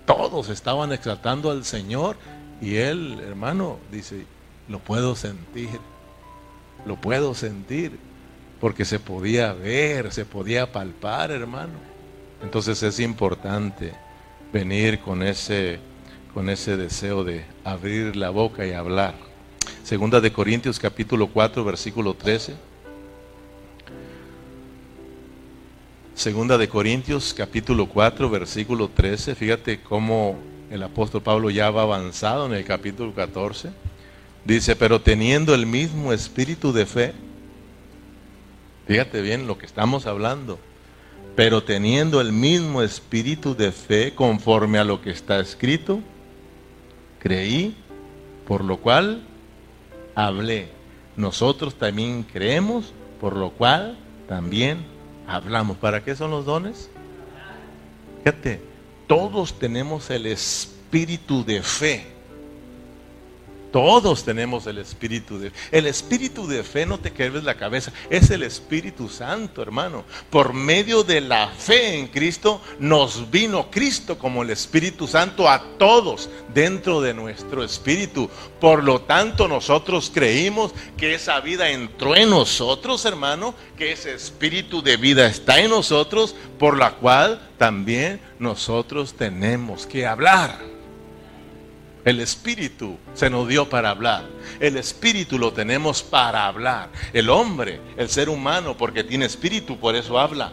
[0.06, 2.16] todos estaban exaltando al Señor,
[2.62, 4.24] y él, hermano, dice,
[4.68, 5.80] lo puedo sentir,
[6.84, 7.98] lo puedo sentir,
[8.60, 11.74] porque se podía ver, se podía palpar, hermano.
[12.42, 13.92] Entonces es importante
[14.52, 15.78] venir con ese,
[16.34, 19.14] con ese deseo de abrir la boca y hablar.
[19.82, 22.54] Segunda de Corintios capítulo 4, versículo 13.
[26.14, 29.34] Segunda de Corintios capítulo 4, versículo 13.
[29.34, 30.36] Fíjate cómo
[30.70, 33.87] el apóstol Pablo ya va avanzado en el capítulo 14
[34.48, 37.12] Dice, pero teniendo el mismo espíritu de fe,
[38.86, 40.58] fíjate bien lo que estamos hablando,
[41.36, 46.00] pero teniendo el mismo espíritu de fe conforme a lo que está escrito,
[47.18, 47.76] creí,
[48.46, 49.20] por lo cual
[50.14, 50.70] hablé.
[51.14, 53.98] Nosotros también creemos, por lo cual
[54.30, 54.78] también
[55.26, 55.76] hablamos.
[55.76, 56.88] ¿Para qué son los dones?
[58.24, 58.62] Fíjate,
[59.06, 62.17] todos tenemos el espíritu de fe.
[63.70, 68.30] Todos tenemos el espíritu de El espíritu de fe, no te quedes la cabeza, es
[68.30, 70.04] el Espíritu Santo, hermano.
[70.30, 75.62] Por medio de la fe en Cristo nos vino Cristo como el Espíritu Santo a
[75.78, 78.30] todos dentro de nuestro espíritu.
[78.60, 84.82] Por lo tanto, nosotros creímos que esa vida entró en nosotros, hermano, que ese espíritu
[84.82, 90.77] de vida está en nosotros, por la cual también nosotros tenemos que hablar.
[92.08, 94.24] El espíritu se nos dio para hablar.
[94.60, 96.88] El espíritu lo tenemos para hablar.
[97.12, 100.52] El hombre, el ser humano, porque tiene espíritu, por eso habla.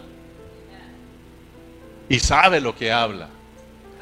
[2.09, 3.29] Y sabe lo que habla.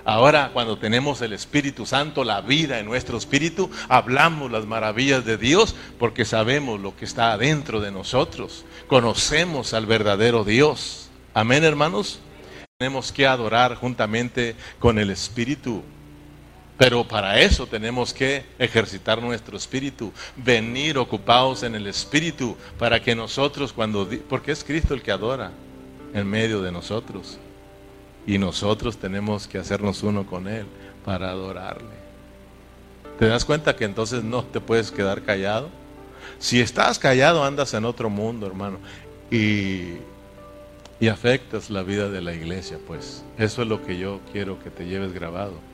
[0.04, 5.38] Ahora, cuando tenemos el Espíritu Santo, la vida en nuestro espíritu, hablamos las maravillas de
[5.38, 8.66] Dios porque sabemos lo que está adentro de nosotros.
[8.88, 11.12] Conocemos al verdadero Dios.
[11.36, 12.20] Amén, hermanos.
[12.80, 15.84] Tenemos que adorar juntamente con el Espíritu.
[16.78, 23.16] Pero para eso tenemos que ejercitar nuestro espíritu, venir ocupados en el espíritu, para que
[23.16, 25.52] nosotros cuando, porque es Cristo el que adora
[26.14, 27.38] en medio de nosotros,
[28.26, 30.65] y nosotros tenemos que hacernos uno con Él
[31.06, 32.04] para adorarle.
[33.19, 35.69] ¿Te das cuenta que entonces no te puedes quedar callado?
[36.40, 38.80] Si estás callado andas en otro mundo, hermano,
[39.30, 39.98] y,
[41.00, 44.71] y afectas la vida de la iglesia, pues eso es lo que yo quiero que
[44.71, 45.73] te lleves grabado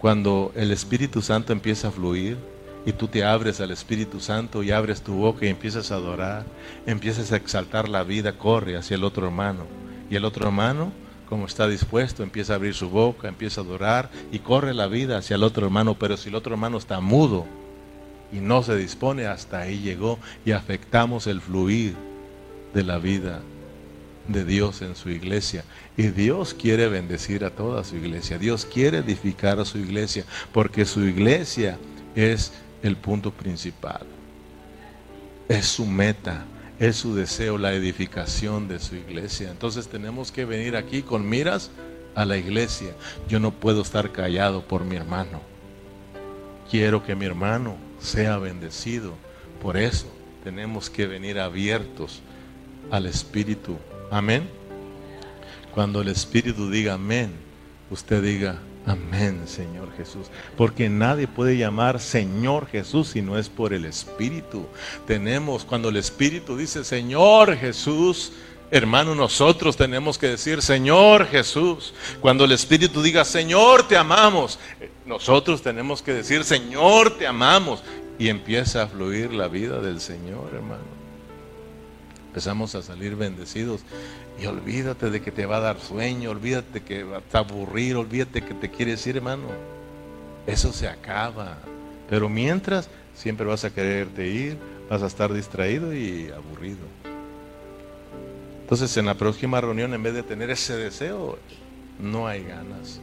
[0.00, 2.38] cuando el Espíritu Santo empieza a fluir
[2.86, 6.46] y tú te abres al Espíritu Santo y abres tu boca y empiezas a adorar,
[6.86, 9.66] empiezas a exaltar la vida, corre hacia el otro hermano.
[10.10, 10.90] Y el otro hermano,
[11.28, 15.18] como está dispuesto, empieza a abrir su boca, empieza a adorar y corre la vida
[15.18, 15.94] hacia el otro hermano.
[15.98, 17.44] Pero si el otro hermano está mudo
[18.32, 21.94] y no se dispone, hasta ahí llegó y afectamos el fluir
[22.72, 23.42] de la vida
[24.32, 25.64] de Dios en su iglesia.
[25.96, 28.38] Y Dios quiere bendecir a toda su iglesia.
[28.38, 31.78] Dios quiere edificar a su iglesia porque su iglesia
[32.14, 32.52] es
[32.82, 34.06] el punto principal.
[35.48, 36.44] Es su meta,
[36.78, 39.50] es su deseo, la edificación de su iglesia.
[39.50, 41.70] Entonces tenemos que venir aquí con miras
[42.14, 42.94] a la iglesia.
[43.28, 45.40] Yo no puedo estar callado por mi hermano.
[46.70, 49.14] Quiero que mi hermano sea bendecido.
[49.60, 50.06] Por eso
[50.44, 52.22] tenemos que venir abiertos
[52.90, 53.76] al Espíritu.
[54.10, 54.48] Amén.
[55.72, 57.32] Cuando el Espíritu diga amén,
[57.90, 60.26] usted diga amén, Señor Jesús.
[60.56, 64.66] Porque nadie puede llamar Señor Jesús si no es por el Espíritu.
[65.06, 68.32] Tenemos, cuando el Espíritu dice Señor Jesús,
[68.72, 74.60] Hermano, nosotros tenemos que decir, Señor Jesús, cuando el Espíritu diga, Señor, te amamos,
[75.04, 77.82] nosotros tenemos que decir, Señor, te amamos.
[78.16, 80.99] Y empieza a fluir la vida del Señor, hermano.
[82.30, 83.80] Empezamos a salir bendecidos.
[84.40, 88.42] Y olvídate de que te va a dar sueño, olvídate que va a aburrir, olvídate
[88.42, 89.48] que te quiere decir, hermano.
[90.46, 91.58] Eso se acaba.
[92.08, 94.56] Pero mientras, siempre vas a quererte ir,
[94.88, 96.86] vas a estar distraído y aburrido.
[98.62, 101.36] Entonces en la próxima reunión, en vez de tener ese deseo,
[101.98, 103.00] no hay ganas.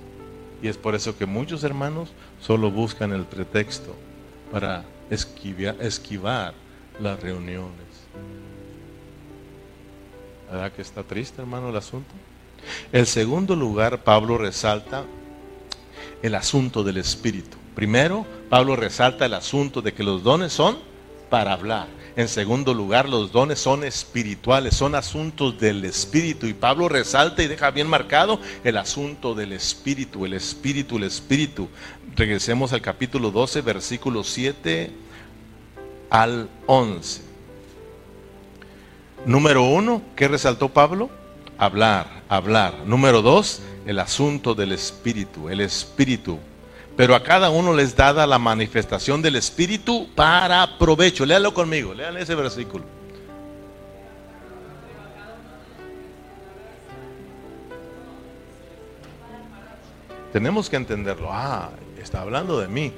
[0.61, 3.93] Y es por eso que muchos hermanos solo buscan el pretexto
[4.53, 6.53] para esquivar, esquivar
[7.01, 7.86] las reuniones.
[10.51, 12.13] ¿Verdad que está triste, hermano, el asunto?
[12.91, 15.05] El segundo lugar, Pablo resalta
[16.21, 17.57] el asunto del Espíritu.
[17.75, 20.77] Primero, Pablo resalta el asunto de que los dones son
[21.29, 21.87] para hablar.
[22.15, 26.47] En segundo lugar, los dones son espirituales, son asuntos del Espíritu.
[26.47, 31.69] Y Pablo resalta y deja bien marcado el asunto del Espíritu, el Espíritu, el Espíritu.
[32.15, 34.91] Regresemos al capítulo 12, versículo 7
[36.09, 37.26] al 11.
[39.25, 41.09] Número uno, ¿qué resaltó Pablo?
[41.57, 42.73] Hablar, hablar.
[42.85, 46.39] Número dos, el asunto del Espíritu, el Espíritu
[46.97, 51.27] pero a cada uno les dada la manifestación del Espíritu para provecho.
[51.27, 52.83] Léalo conmigo, léale ese versículo.
[60.33, 61.29] Tenemos que entenderlo.
[61.31, 61.69] Ah,
[62.01, 62.91] está hablando de mí.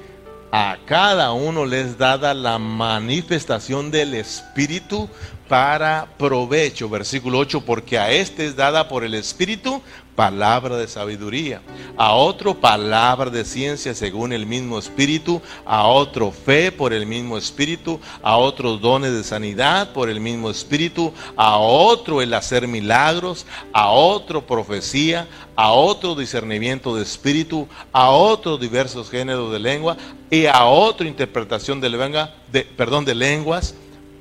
[0.52, 5.08] A cada uno les dada la manifestación del Espíritu
[5.48, 6.88] para provecho.
[6.88, 9.80] Versículo 8, porque a este es dada por el Espíritu
[10.20, 11.62] palabra de sabiduría,
[11.96, 17.38] a otro palabra de ciencia según el mismo espíritu, a otro fe por el mismo
[17.38, 23.46] espíritu, a otros dones de sanidad por el mismo espíritu, a otro el hacer milagros,
[23.72, 29.96] a otro profecía, a otro discernimiento de espíritu, a otro diversos géneros de lengua
[30.30, 33.74] y a otro interpretación de, lengua, de perdón, de lenguas,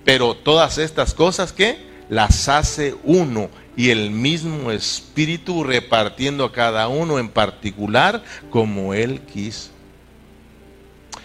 [0.05, 3.49] pero todas estas cosas que las hace uno
[3.79, 9.69] y el mismo Espíritu repartiendo a cada uno en particular como Él quiso.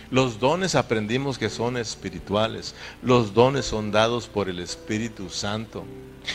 [0.08, 2.76] Los dones aprendimos que son espirituales.
[3.02, 5.84] Los dones son dados por el Espíritu Santo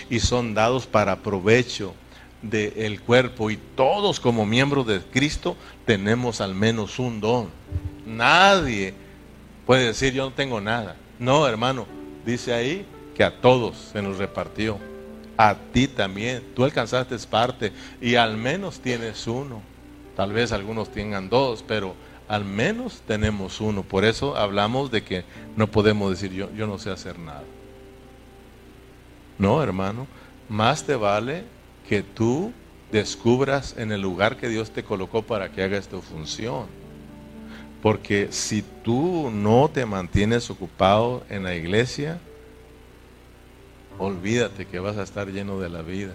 [0.10, 1.96] y son dados para provecho
[2.42, 3.50] del cuerpo.
[3.50, 5.56] Y todos como miembros de Cristo
[5.86, 7.48] tenemos al menos un don.
[8.06, 8.94] Nadie
[9.66, 10.98] puede decir yo no tengo nada.
[11.18, 11.88] No, hermano,
[12.26, 14.90] dice ahí que a todos se nos repartió
[15.40, 16.44] a ti también.
[16.54, 17.72] Tú alcanzaste parte
[18.02, 19.62] y al menos tienes uno.
[20.18, 21.96] Tal vez algunos tengan dos, pero
[22.28, 23.84] al menos tenemos uno.
[23.84, 25.24] Por eso hablamos de que
[25.56, 27.46] no podemos decir yo, yo no sé hacer nada.
[29.38, 30.08] No, hermano,
[30.50, 31.46] más te vale
[31.88, 32.52] que tú
[32.92, 36.66] descubras en el lugar que Dios te colocó para que hagas tu función.
[37.82, 42.20] Porque si tú no te mantienes ocupado en la iglesia,
[44.00, 46.14] Olvídate que vas a estar lleno de la vida.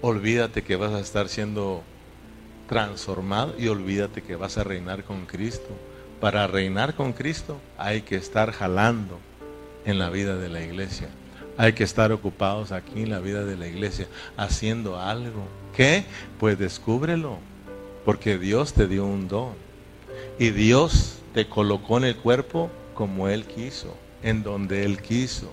[0.00, 1.84] Olvídate que vas a estar siendo
[2.68, 5.68] transformado y olvídate que vas a reinar con Cristo.
[6.20, 9.20] Para reinar con Cristo hay que estar jalando
[9.84, 11.10] en la vida de la iglesia.
[11.56, 15.44] Hay que estar ocupados aquí en la vida de la iglesia haciendo algo.
[15.76, 16.04] ¿Qué?
[16.40, 17.38] Pues descúbrelo.
[18.04, 19.52] Porque Dios te dio un don.
[20.40, 25.52] Y Dios te colocó en el cuerpo como Él quiso, en donde Él quiso.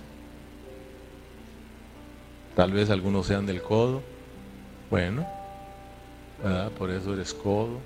[2.54, 4.02] Tal vez algunos sean del codo.
[4.90, 5.26] Bueno,
[6.78, 7.78] por eso eres codo.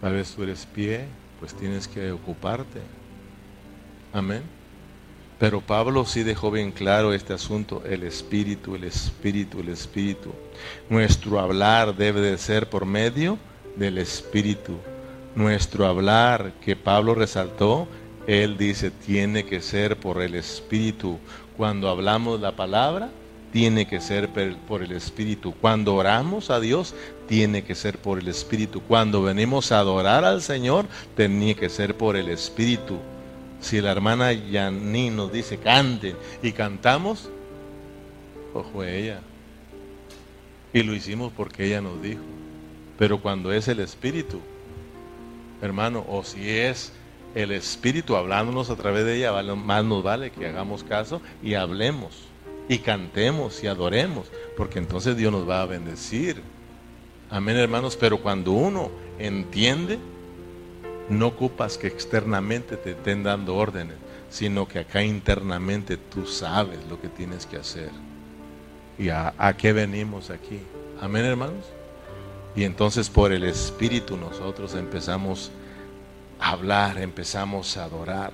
[0.00, 1.06] Tal vez tú eres pie,
[1.40, 2.80] pues tienes que ocuparte.
[4.12, 4.42] Amén.
[5.38, 10.32] Pero Pablo sí dejó bien claro este asunto, el espíritu, el espíritu, el espíritu.
[10.88, 13.38] Nuestro hablar debe de ser por medio
[13.76, 14.78] del espíritu.
[15.34, 17.88] Nuestro hablar que Pablo resaltó
[18.26, 21.18] Él dice, tiene que ser por el Espíritu.
[21.56, 23.10] Cuando hablamos la palabra,
[23.52, 24.30] tiene que ser
[24.66, 25.54] por el Espíritu.
[25.60, 26.94] Cuando oramos a Dios,
[27.28, 28.80] tiene que ser por el Espíritu.
[28.80, 32.98] Cuando venimos a adorar al Señor, tiene que ser por el Espíritu.
[33.60, 37.30] Si la hermana Yaní nos dice cante y cantamos,
[38.52, 39.20] ojo ella.
[40.72, 42.22] Y lo hicimos porque ella nos dijo.
[42.98, 44.40] Pero cuando es el Espíritu,
[45.62, 46.92] hermano, o si es
[47.34, 52.28] el Espíritu hablándonos a través de ella, más nos vale que hagamos caso y hablemos
[52.68, 56.40] y cantemos y adoremos, porque entonces Dios nos va a bendecir.
[57.30, 59.98] Amén, hermanos, pero cuando uno entiende,
[61.08, 63.96] no ocupas que externamente te estén dando órdenes,
[64.30, 67.90] sino que acá internamente tú sabes lo que tienes que hacer.
[68.98, 70.60] ¿Y a, qué venimos aquí?
[71.00, 71.66] Amén, hermanos.
[72.56, 75.63] Y entonces por el Espíritu nosotros empezamos a
[76.38, 78.32] hablar, empezamos a adorar.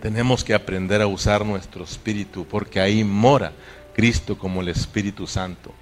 [0.00, 3.52] Tenemos que aprender a usar nuestro espíritu porque ahí mora
[3.94, 5.72] Cristo como el Espíritu Santo.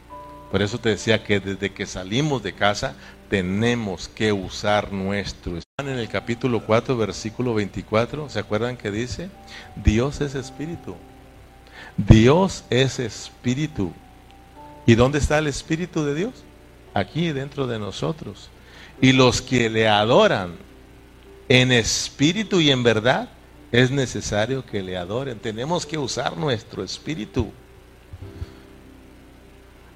[0.50, 2.94] Por eso te decía que desde que salimos de casa
[3.28, 5.62] tenemos que usar nuestro espíritu.
[5.78, 9.30] En el capítulo 4, versículo 24, ¿se acuerdan que dice?
[9.74, 10.94] Dios es espíritu.
[11.96, 13.92] Dios es espíritu.
[14.86, 16.44] ¿Y dónde está el espíritu de Dios?
[16.94, 18.50] aquí dentro de nosotros.
[19.00, 20.54] Y los que le adoran
[21.52, 23.28] en espíritu y en verdad,
[23.72, 25.38] es necesario que le adoren.
[25.38, 27.52] Tenemos que usar nuestro espíritu.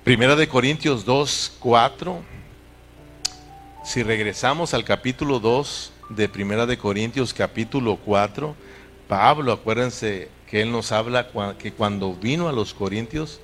[0.05, 2.21] Primera de Corintios 2, 4.
[3.85, 8.55] Si regresamos al capítulo 2 de Primera de Corintios capítulo 4,
[9.09, 11.29] Pablo, acuérdense que él nos habla
[11.59, 13.41] que cuando vino a los Corintios,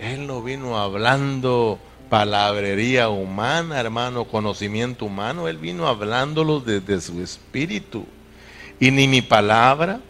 [0.00, 1.78] él no vino hablando
[2.08, 5.48] palabrería humana, hermano, conocimiento humano.
[5.48, 8.06] Él vino hablándolo desde su espíritu.
[8.78, 10.00] Y ni mi palabra,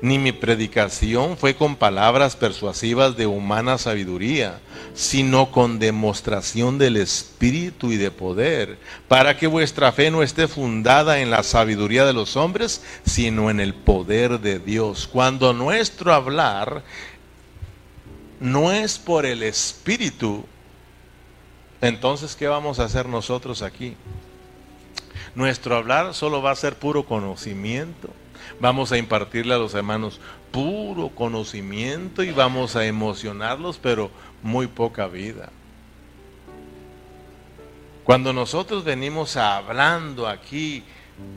[0.00, 4.60] ni mi predicación fue con palabras persuasivas de humana sabiduría,
[4.94, 8.78] sino con demostración del Espíritu y de poder,
[9.08, 13.60] para que vuestra fe no esté fundada en la sabiduría de los hombres, sino en
[13.60, 15.06] el poder de Dios.
[15.06, 16.82] Cuando nuestro hablar
[18.40, 20.44] no es por el Espíritu,
[21.80, 23.96] entonces, ¿qué vamos a hacer nosotros aquí?
[25.34, 28.08] Nuestro hablar solo va a ser puro conocimiento.
[28.60, 30.20] Vamos a impartirle a los hermanos
[30.50, 34.10] puro conocimiento y vamos a emocionarlos, pero
[34.42, 35.50] muy poca vida.
[38.04, 40.84] Cuando nosotros venimos hablando aquí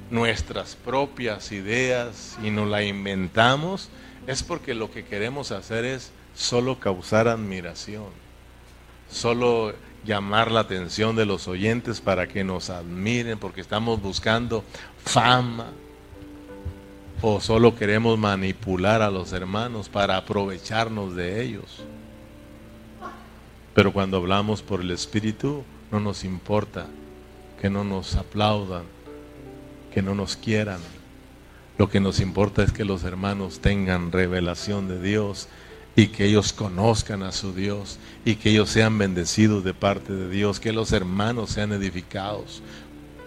[0.09, 3.89] nuestras propias ideas y nos la inventamos,
[4.27, 8.09] es porque lo que queremos hacer es solo causar admiración,
[9.09, 9.73] solo
[10.05, 14.63] llamar la atención de los oyentes para que nos admiren porque estamos buscando
[15.03, 15.67] fama
[17.21, 21.83] o solo queremos manipular a los hermanos para aprovecharnos de ellos.
[23.73, 26.87] Pero cuando hablamos por el Espíritu no nos importa
[27.59, 28.83] que no nos aplaudan,
[29.93, 30.79] que no nos quieran.
[31.77, 35.47] Lo que nos importa es que los hermanos tengan revelación de Dios
[35.99, 40.29] y que ellos conozcan a su Dios y que ellos sean bendecidos de parte de
[40.29, 42.61] Dios, que los hermanos sean edificados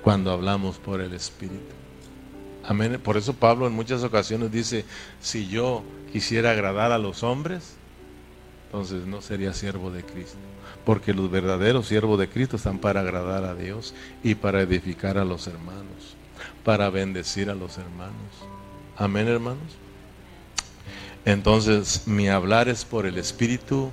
[0.02, 1.60] cuando hablamos por el Espíritu.
[2.64, 2.98] Amén.
[3.04, 4.86] Por eso Pablo en muchas ocasiones dice,
[5.20, 5.82] si yo
[6.14, 7.74] quisiera agradar a los hombres,
[8.64, 10.38] entonces no sería siervo de Cristo.
[10.86, 13.92] Porque los verdaderos siervos de Cristo están para agradar a Dios
[14.24, 16.16] y para edificar a los hermanos,
[16.64, 18.14] para bendecir a los hermanos.
[18.96, 19.81] Amén, hermanos.
[21.24, 23.90] Entonces mi hablar es por el Espíritu,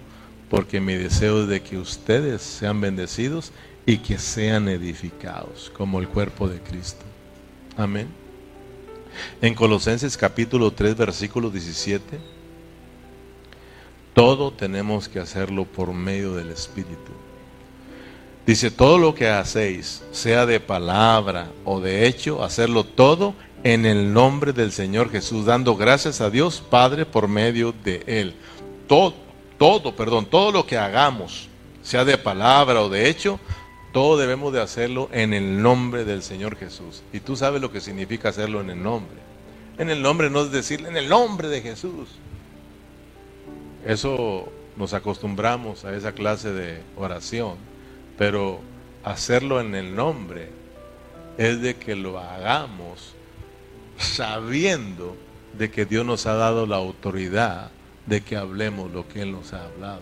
[0.50, 3.52] porque mi deseo es de que ustedes sean bendecidos
[3.86, 7.06] y que sean edificados como el cuerpo de Cristo.
[7.78, 8.08] Amén.
[9.42, 12.20] En Colosenses capítulo 3, versículo 17,
[14.14, 17.12] todo tenemos que hacerlo por medio del Espíritu.
[18.46, 24.14] Dice, todo lo que hacéis, sea de palabra o de hecho, hacerlo todo en el
[24.14, 28.36] nombre del Señor Jesús, dando gracias a Dios Padre por medio de Él.
[28.88, 29.14] Todo,
[29.58, 31.50] todo, perdón, todo lo que hagamos,
[31.84, 33.40] sea de palabra o de hecho,
[33.92, 37.02] todo debemos de hacerlo en el nombre del Señor Jesús.
[37.12, 39.18] Y tú sabes lo que significa hacerlo en el nombre.
[39.78, 42.10] En el nombre no es decirle en el nombre de Jesús.
[43.86, 47.56] Eso nos acostumbramos a esa clase de oración,
[48.18, 48.60] pero
[49.04, 50.50] hacerlo en el nombre
[51.38, 53.16] es de que lo hagamos
[54.00, 55.16] sabiendo
[55.58, 57.70] de que Dios nos ha dado la autoridad
[58.06, 60.02] de que hablemos lo que Él nos ha hablado,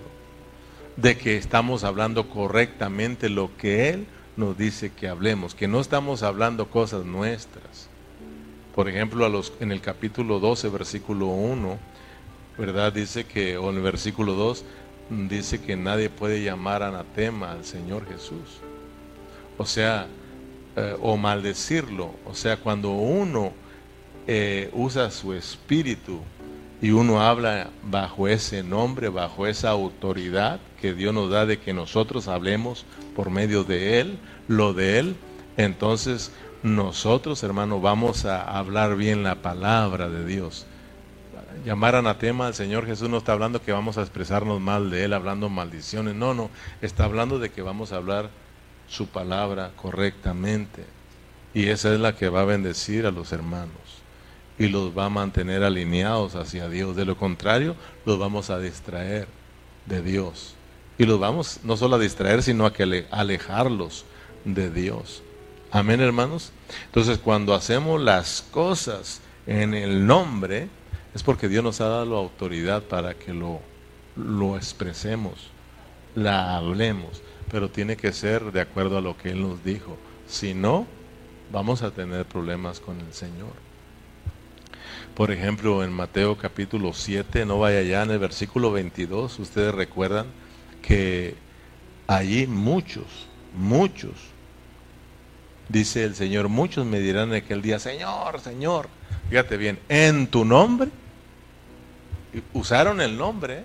[0.95, 6.23] de que estamos hablando correctamente lo que Él nos dice que hablemos, que no estamos
[6.23, 7.89] hablando cosas nuestras.
[8.75, 11.77] Por ejemplo, a los, en el capítulo 12, versículo 1,
[12.57, 12.93] ¿verdad?
[12.93, 14.63] Dice que, o en el versículo 2,
[15.27, 18.59] dice que nadie puede llamar anatema al Señor Jesús.
[19.57, 20.05] O sea,
[20.75, 22.11] eh, o maldecirlo.
[22.25, 23.53] O sea, cuando uno
[24.27, 26.19] eh, usa su espíritu
[26.81, 31.73] y uno habla bajo ese nombre, bajo esa autoridad que Dios nos da de que
[31.73, 34.19] nosotros hablemos por medio de Él,
[34.49, 35.15] lo de Él,
[35.55, 40.65] entonces nosotros, hermano, vamos a hablar bien la palabra de Dios.
[41.65, 45.13] Llamar anatema al Señor Jesús no está hablando que vamos a expresarnos mal de Él,
[45.13, 46.15] hablando maldiciones.
[46.15, 46.51] No, no,
[46.81, 48.29] está hablando de que vamos a hablar
[48.87, 50.83] su palabra correctamente.
[51.53, 53.86] Y esa es la que va a bendecir a los hermanos
[54.59, 56.95] y los va a mantener alineados hacia Dios.
[56.95, 59.27] De lo contrario, los vamos a distraer
[59.85, 60.55] de Dios.
[60.97, 64.05] Y los vamos no solo a distraer, sino a que alejarlos
[64.45, 65.21] de Dios.
[65.71, 66.51] Amén, hermanos.
[66.85, 70.69] Entonces, cuando hacemos las cosas en el nombre,
[71.13, 73.61] es porque Dios nos ha dado autoridad para que lo,
[74.15, 75.51] lo expresemos,
[76.15, 79.97] la hablemos pero tiene que ser de acuerdo a lo que Él nos dijo.
[80.27, 80.85] Si no,
[81.51, 83.66] vamos a tener problemas con el Señor.
[85.17, 90.27] Por ejemplo, en Mateo capítulo 7, no vaya allá en el versículo 22, ustedes recuerdan
[90.83, 91.33] que
[92.05, 94.11] allí muchos, muchos,
[95.69, 98.89] dice el Señor, muchos me dirán en aquel día, Señor, Señor,
[99.27, 100.91] fíjate bien, en tu nombre,
[102.53, 103.63] usaron el nombre,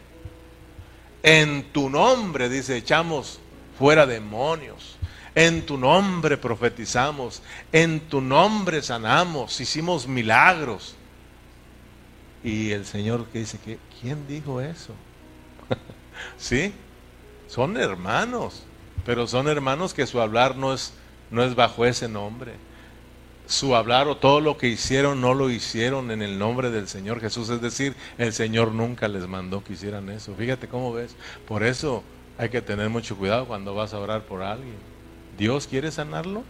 [1.23, 3.41] en tu nombre, dice, echamos
[3.79, 4.97] fuera demonios.
[5.35, 7.43] En tu nombre profetizamos,
[7.73, 10.97] en tu nombre sanamos, hicimos milagros.
[12.45, 14.95] Y el Señor que dice que, ¿quién dijo eso?
[16.37, 16.73] sí,
[17.49, 18.65] son hermanos,
[19.05, 20.93] pero son hermanos que su hablar no es,
[21.31, 22.53] no es bajo ese nombre.
[23.47, 27.21] Su hablar o todo lo que hicieron no lo hicieron en el nombre del Señor
[27.21, 27.51] Jesús.
[27.51, 30.35] Es decir, el Señor nunca les mandó que hicieran eso.
[30.35, 31.17] Fíjate cómo ves.
[31.47, 32.03] Por eso
[32.39, 34.77] hay que tener mucho cuidado cuando vas a orar por alguien.
[35.37, 36.45] Dios quiere sanarlo,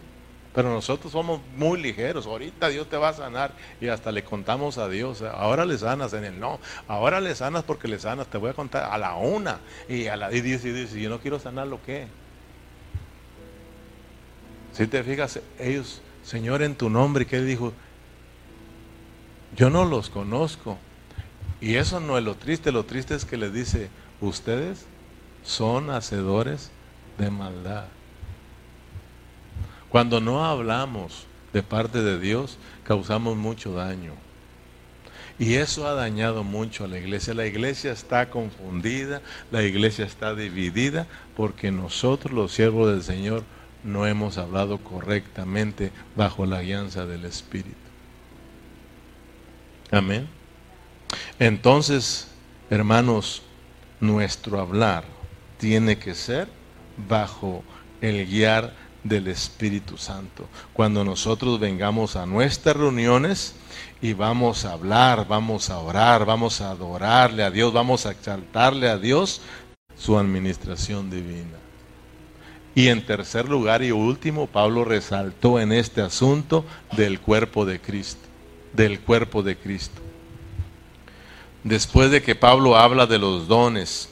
[0.53, 2.27] pero nosotros somos muy ligeros.
[2.27, 5.23] Ahorita Dios te va a sanar y hasta le contamos a Dios.
[5.23, 6.59] Ahora le sanas en el no.
[6.87, 8.27] Ahora le sanas porque le sanas.
[8.27, 9.59] Te voy a contar a la una.
[9.89, 12.07] Y, a la, y dice, y dice, yo no quiero sanarlo, ¿qué?
[14.73, 17.73] Si te fijas, ellos, Señor, en tu nombre, que Él dijo,
[19.55, 20.77] yo no los conozco.
[21.61, 22.71] Y eso no es lo triste.
[22.71, 23.89] Lo triste es que le dice,
[24.21, 24.85] ustedes
[25.43, 26.69] son hacedores
[27.17, 27.85] de maldad.
[29.93, 34.13] Cuando no hablamos de parte de Dios, causamos mucho daño.
[35.37, 37.35] Y eso ha dañado mucho a la iglesia.
[37.35, 39.21] La iglesia está confundida,
[39.51, 41.05] la iglesia está dividida,
[41.37, 43.43] porque nosotros los siervos del Señor
[43.83, 47.77] no hemos hablado correctamente bajo la guianza del Espíritu.
[49.91, 50.27] Amén.
[51.37, 52.29] Entonces,
[52.71, 53.43] hermanos,
[53.99, 55.03] nuestro hablar
[55.59, 56.47] tiene que ser
[57.07, 57.63] bajo
[58.01, 58.73] el guiar
[59.03, 60.47] del Espíritu Santo.
[60.73, 63.55] Cuando nosotros vengamos a nuestras reuniones
[64.01, 68.89] y vamos a hablar, vamos a orar, vamos a adorarle a Dios, vamos a exaltarle
[68.89, 69.41] a Dios,
[69.97, 71.57] su administración divina.
[72.75, 76.65] Y en tercer lugar y último, Pablo resaltó en este asunto
[76.97, 78.27] del cuerpo de Cristo,
[78.73, 80.01] del cuerpo de Cristo.
[81.63, 84.09] Después de que Pablo habla de los dones,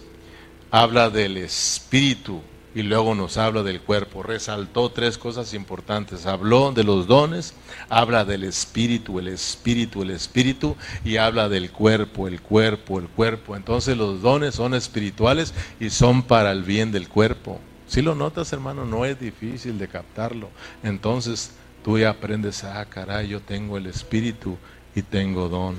[0.70, 2.42] habla del espíritu
[2.74, 4.24] y luego nos habla del cuerpo.
[4.24, 6.26] Resaltó tres cosas importantes.
[6.26, 7.54] Habló de los dones,
[7.90, 13.56] habla del espíritu, el espíritu, el espíritu y habla del cuerpo, el cuerpo, el cuerpo.
[13.56, 17.60] Entonces los dones son espirituales y son para el bien del cuerpo.
[17.88, 20.50] Si lo notas, hermano, no es difícil de captarlo.
[20.82, 21.52] Entonces
[21.84, 24.58] tú ya aprendes, ah, caray, yo tengo el espíritu
[24.96, 25.76] y tengo don.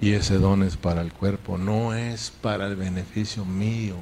[0.00, 3.96] Y ese don es para el cuerpo, no es para el beneficio mío.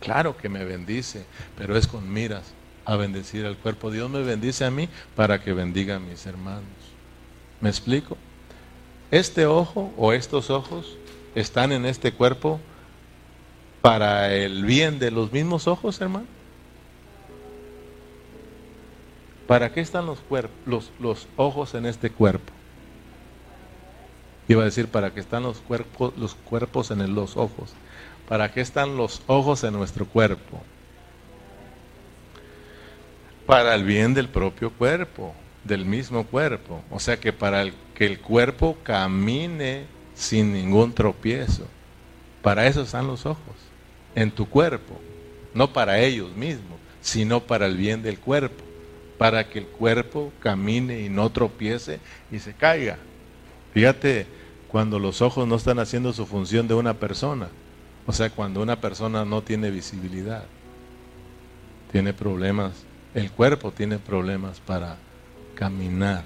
[0.00, 1.24] Claro que me bendice,
[1.56, 3.90] pero es con miras a bendecir al cuerpo.
[3.90, 6.64] Dios me bendice a mí para que bendiga a mis hermanos.
[7.60, 8.16] ¿Me explico?
[9.10, 10.96] Este ojo o estos ojos
[11.34, 12.60] están en este cuerpo
[13.80, 16.26] para el bien de los mismos ojos, hermano.
[19.46, 20.18] ¿Para qué están los,
[20.66, 22.52] los, los ojos en este cuerpo?
[24.46, 27.72] Iba a decir, ¿para qué están los cuerpos, los cuerpos en los ojos?
[28.28, 30.62] ¿Para qué están los ojos en nuestro cuerpo?
[33.46, 36.82] Para el bien del propio cuerpo, del mismo cuerpo.
[36.90, 37.64] O sea que para
[37.94, 41.66] que el cuerpo camine sin ningún tropiezo.
[42.42, 43.56] Para eso están los ojos,
[44.14, 45.00] en tu cuerpo.
[45.54, 48.64] No para ellos mismos, sino para el bien del cuerpo.
[49.18, 51.98] para que el cuerpo camine y no tropiece
[52.30, 52.98] y se caiga.
[53.74, 54.26] Fíjate,
[54.68, 57.48] cuando los ojos no están haciendo su función de una persona,
[58.08, 60.44] o sea, cuando una persona no tiene visibilidad,
[61.92, 62.72] tiene problemas,
[63.12, 64.96] el cuerpo tiene problemas para
[65.54, 66.24] caminar,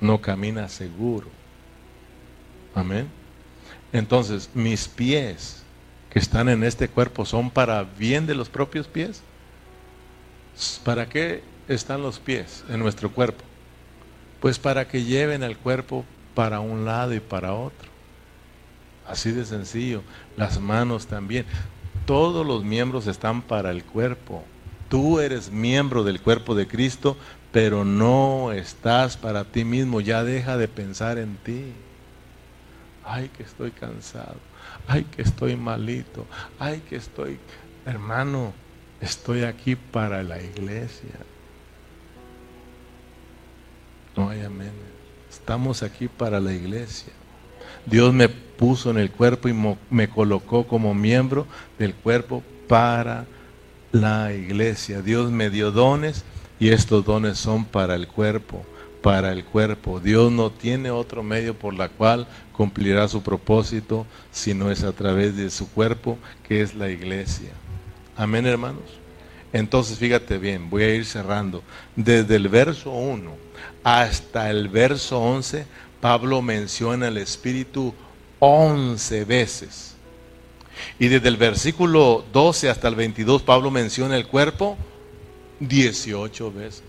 [0.00, 1.26] no camina seguro.
[2.72, 3.08] Amén.
[3.92, 5.64] Entonces, mis pies
[6.08, 9.22] que están en este cuerpo son para bien de los propios pies.
[10.84, 13.42] ¿Para qué están los pies en nuestro cuerpo?
[14.40, 16.04] Pues para que lleven al cuerpo
[16.36, 17.89] para un lado y para otro.
[19.10, 20.02] Así de sencillo.
[20.36, 21.44] Las manos también.
[22.06, 24.44] Todos los miembros están para el cuerpo.
[24.88, 27.16] Tú eres miembro del cuerpo de Cristo,
[27.50, 30.00] pero no estás para ti mismo.
[30.00, 31.72] Ya deja de pensar en ti.
[33.04, 34.36] Ay, que estoy cansado.
[34.86, 36.24] Ay, que estoy malito.
[36.60, 37.40] Ay, que estoy...
[37.84, 38.52] Hermano,
[39.00, 41.18] estoy aquí para la iglesia.
[44.16, 44.72] No hay amén.
[45.28, 47.12] Estamos aquí para la iglesia.
[47.86, 48.28] Dios me
[48.60, 49.54] puso en el cuerpo y
[49.88, 51.46] me colocó como miembro
[51.78, 53.24] del cuerpo para
[53.90, 55.00] la iglesia.
[55.00, 56.24] Dios me dio dones
[56.58, 58.62] y estos dones son para el cuerpo,
[59.00, 59.98] para el cuerpo.
[59.98, 64.92] Dios no tiene otro medio por la cual cumplirá su propósito si no es a
[64.92, 67.52] través de su cuerpo, que es la iglesia.
[68.14, 69.00] Amén, hermanos.
[69.54, 71.62] Entonces, fíjate bien, voy a ir cerrando.
[71.96, 73.30] Desde el verso 1
[73.84, 75.64] hasta el verso 11,
[76.02, 77.94] Pablo menciona el Espíritu
[78.40, 79.94] 11 veces.
[80.98, 84.76] Y desde el versículo 12 hasta el 22, Pablo menciona el cuerpo
[85.60, 86.82] 18 veces.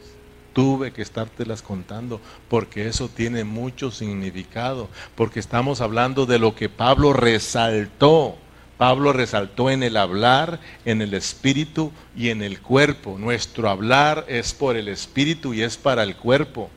[0.53, 6.67] Tuve que estártelas contando porque eso tiene mucho significado, porque estamos hablando de lo que
[6.67, 8.35] Pablo resaltó.
[8.77, 13.17] Pablo resaltó en el hablar, en el espíritu y en el cuerpo.
[13.19, 16.69] Nuestro hablar es por el espíritu y es para el cuerpo.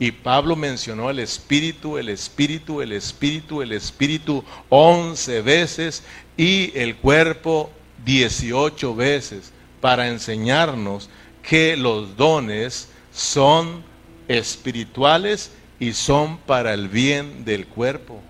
[0.00, 6.02] Y Pablo mencionó el espíritu, el espíritu, el espíritu, el espíritu once veces
[6.38, 7.70] y el cuerpo
[8.02, 11.10] dieciocho veces para enseñarnos
[11.42, 13.84] que los dones son
[14.26, 18.22] espirituales y son para el bien del cuerpo.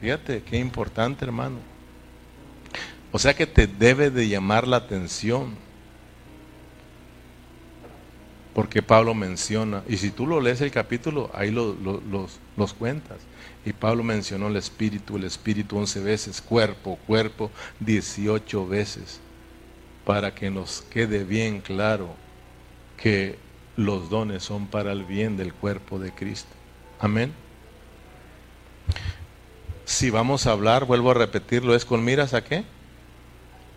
[0.00, 1.58] Fíjate, qué importante hermano.
[3.12, 5.54] O sea que te debe de llamar la atención
[8.54, 11.74] porque Pablo menciona, y si tú lo lees el capítulo, ahí los,
[12.56, 13.18] los cuentas.
[13.66, 17.50] Y Pablo mencionó el espíritu, el espíritu once veces, cuerpo, cuerpo
[17.80, 19.20] dieciocho veces,
[20.04, 22.14] para que nos quede bien claro
[22.96, 23.38] que
[23.76, 26.50] los dones son para el bien del cuerpo de Cristo.
[27.00, 27.32] Amén.
[29.84, 32.64] Si vamos a hablar, vuelvo a repetirlo, es con miras a qué?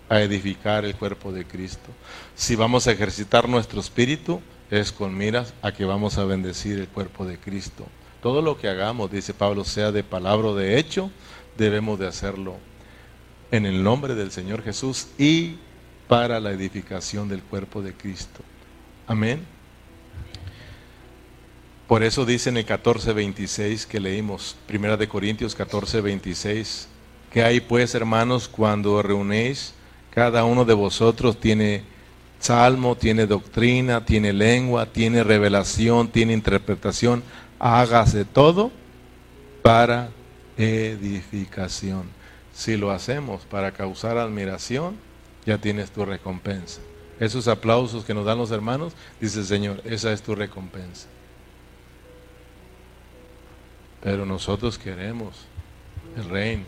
[0.10, 1.90] A edificar el cuerpo de Cristo.
[2.36, 6.88] Si vamos a ejercitar nuestro espíritu, es con miras a que vamos a bendecir el
[6.88, 7.86] cuerpo de Cristo.
[8.22, 11.12] Todo lo que hagamos, dice Pablo, sea de palabra o de hecho,
[11.58, 12.56] debemos de hacerlo
[13.52, 15.58] en el nombre del Señor Jesús y
[16.08, 18.42] para la edificación del cuerpo de Cristo.
[19.08, 19.46] Amén.
[21.88, 26.88] Por eso dice en el 14:26 que leímos, Primera de Corintios 14:26,
[27.32, 29.74] que hay pues, hermanos, cuando reunéis,
[30.14, 31.84] cada uno de vosotros tiene
[32.40, 37.24] salmo, tiene doctrina, tiene lengua, tiene revelación, tiene interpretación.
[37.60, 38.72] Hágase todo
[39.64, 40.10] para
[40.58, 42.04] edificación.
[42.54, 44.96] Si lo hacemos para causar admiración,
[45.46, 46.82] ya tienes tu recompensa.
[47.20, 51.08] Esos aplausos que nos dan los hermanos, dice el Señor, esa es tu recompensa.
[54.02, 55.46] Pero nosotros queremos
[56.16, 56.66] el reino.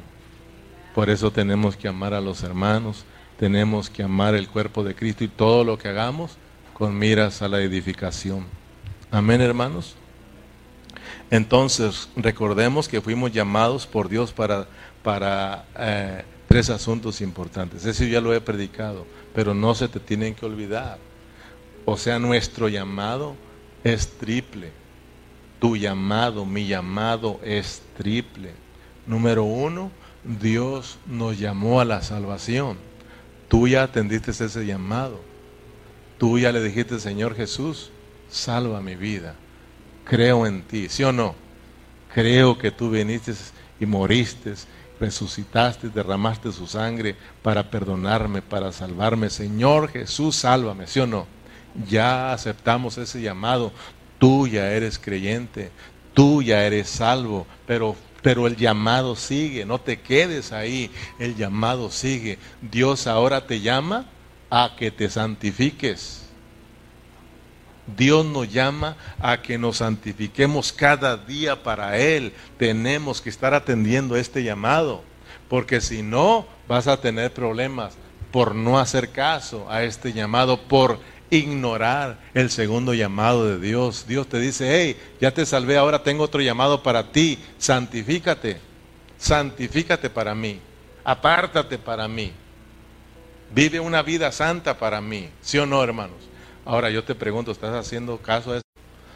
[0.96, 3.06] Por eso tenemos que amar a los hermanos,
[3.40, 6.38] tenemos que amar el cuerpo de Cristo y todo lo que hagamos
[6.74, 8.46] con miras a la edificación.
[9.12, 9.96] Amén, hermanos.
[11.32, 14.68] Entonces, recordemos que fuimos llamados por Dios para,
[15.04, 17.86] para eh, tres asuntos importantes.
[17.86, 20.98] Eso ya lo he predicado, pero no se te tienen que olvidar.
[21.86, 23.36] O sea, nuestro llamado
[23.86, 24.72] es triple.
[25.62, 28.52] Tu llamado, mi llamado es triple.
[29.08, 29.92] Número uno,
[30.42, 32.89] Dios nos llamó a la salvación.
[33.50, 35.20] Tú ya atendiste ese llamado.
[36.18, 37.92] Tú ya le dijiste, Señor Jesús,
[38.30, 39.36] salva mi vida.
[40.06, 41.36] Creo en ti, ¿sí o no?
[42.14, 43.34] Creo que tú viniste
[43.80, 44.54] y moriste,
[45.00, 49.30] resucitaste, derramaste su sangre para perdonarme, para salvarme.
[49.30, 51.26] Señor Jesús, sálvame, ¿sí o no?
[51.88, 53.72] Ya aceptamos ese llamado.
[54.20, 55.72] Tú ya eres creyente,
[56.14, 61.92] tú ya eres salvo, pero pero el llamado sigue, no te quedes ahí, el llamado
[61.92, 62.38] sigue.
[62.62, 64.06] Dios ahora te llama
[64.50, 66.26] a que te santifiques.
[67.98, 72.34] Dios nos llama a que nos santifiquemos cada día para Él.
[72.58, 75.04] Tenemos que estar atendiendo este llamado,
[75.48, 77.96] porque si no, vas a tener problemas
[78.32, 81.00] por no hacer caso a este llamado, por
[81.30, 84.06] ignorar el segundo llamado de Dios.
[84.08, 88.58] Dios te dice, hey, ya te salvé, ahora tengo otro llamado para ti, santifícate,
[89.18, 90.60] santifícate para mí,
[91.04, 92.32] apártate para mí,
[93.54, 96.18] vive una vida santa para mí, ¿sí o no, hermanos?
[96.66, 98.64] Ahora yo te pregunto, ¿estás haciendo caso a eso?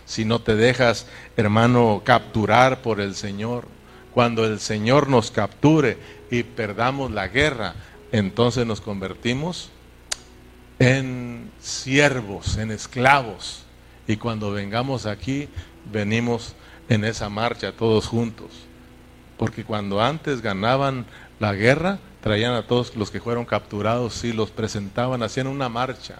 [0.05, 1.07] Si no te dejas,
[1.37, 3.67] hermano, capturar por el Señor,
[4.13, 5.97] cuando el Señor nos capture
[6.29, 7.75] y perdamos la guerra,
[8.11, 9.69] entonces nos convertimos
[10.83, 13.63] en siervos, en esclavos.
[14.05, 15.47] Y cuando vengamos aquí,
[15.89, 16.55] venimos
[16.89, 18.49] en esa marcha todos juntos.
[19.37, 21.05] Porque cuando antes ganaban
[21.39, 26.19] la guerra, traían a todos los que fueron capturados y los presentaban, hacían una marcha.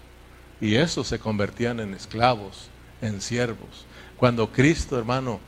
[0.61, 2.69] Y eso se convertían en esclavos,
[3.01, 3.85] en siervos.
[4.15, 5.41] Cuando Cristo, hermano,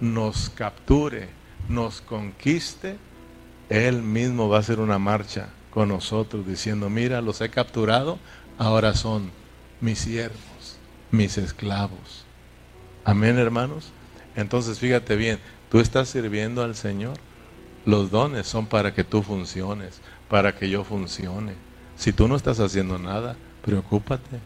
[0.00, 1.28] nos capture,
[1.68, 2.96] nos conquiste,
[3.68, 8.18] Él mismo va a hacer una marcha con nosotros diciendo, mira, los he capturado,
[8.58, 9.30] ahora son
[9.80, 10.76] mis siervos,
[11.10, 12.24] mis esclavos.
[13.04, 13.90] Amén, hermanos.
[14.36, 15.38] Entonces, fíjate bien,
[15.70, 17.16] tú estás sirviendo al Señor.
[17.84, 21.54] Los dones son para que tú funciones, para que yo funcione.
[21.96, 24.38] Si tú no estás haciendo nada, preocúpate.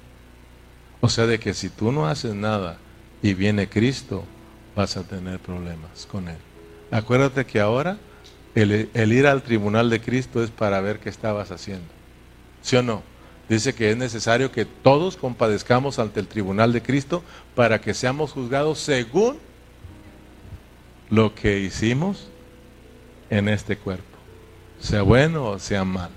[1.01, 2.79] O sea, de que si tú no haces nada
[3.23, 4.25] y viene Cristo,
[4.75, 6.39] vas a tener problemas con Él.
[6.91, 7.99] Acuérdate que ahora
[8.55, 11.87] el, ir al tribunal de Cristo es para ver qué estabas haciendo.
[12.63, 13.03] ¿Sí o no?
[13.49, 17.23] Dice que es necesario que todos compadezcamos ante el tribunal de Cristo
[17.55, 19.39] para que seamos juzgados según
[21.11, 22.29] lo que hicimos
[23.31, 24.17] en este cuerpo,
[24.81, 26.15] sea bueno o sea malo.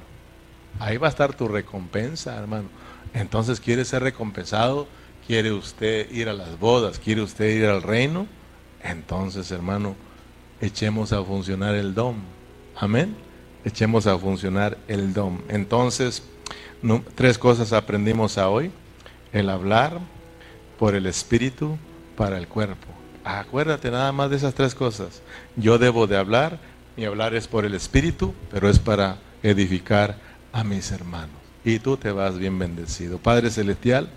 [0.80, 2.70] Ahí va a estar tu recompensa, hermano.
[3.14, 4.88] Entonces, ¿quiere ser recompensado?
[5.28, 7.00] ¿Quiere usted ir a las bodas?
[7.00, 8.28] ¿Quiere usted ir al reino?
[8.84, 9.96] Entonces, hermano,
[10.62, 12.18] echemos a funcionar el dom.
[12.76, 13.16] Amén.
[13.66, 15.40] Echemos a funcionar el dom.
[15.50, 16.24] Entonces,
[17.16, 18.72] tres cosas aprendimos a hoy.
[19.32, 20.00] El hablar
[20.80, 21.78] por el espíritu
[22.16, 22.88] para el cuerpo.
[23.24, 25.22] Acuérdate nada más de esas tres cosas.
[25.56, 26.60] Yo debo de hablar,
[26.98, 30.18] mi hablar es por el espíritu, pero es para edificar
[30.52, 31.36] a mis hermanos.
[31.64, 33.18] Y tú te vas bien bendecido.
[33.18, 34.10] Padre Celestial,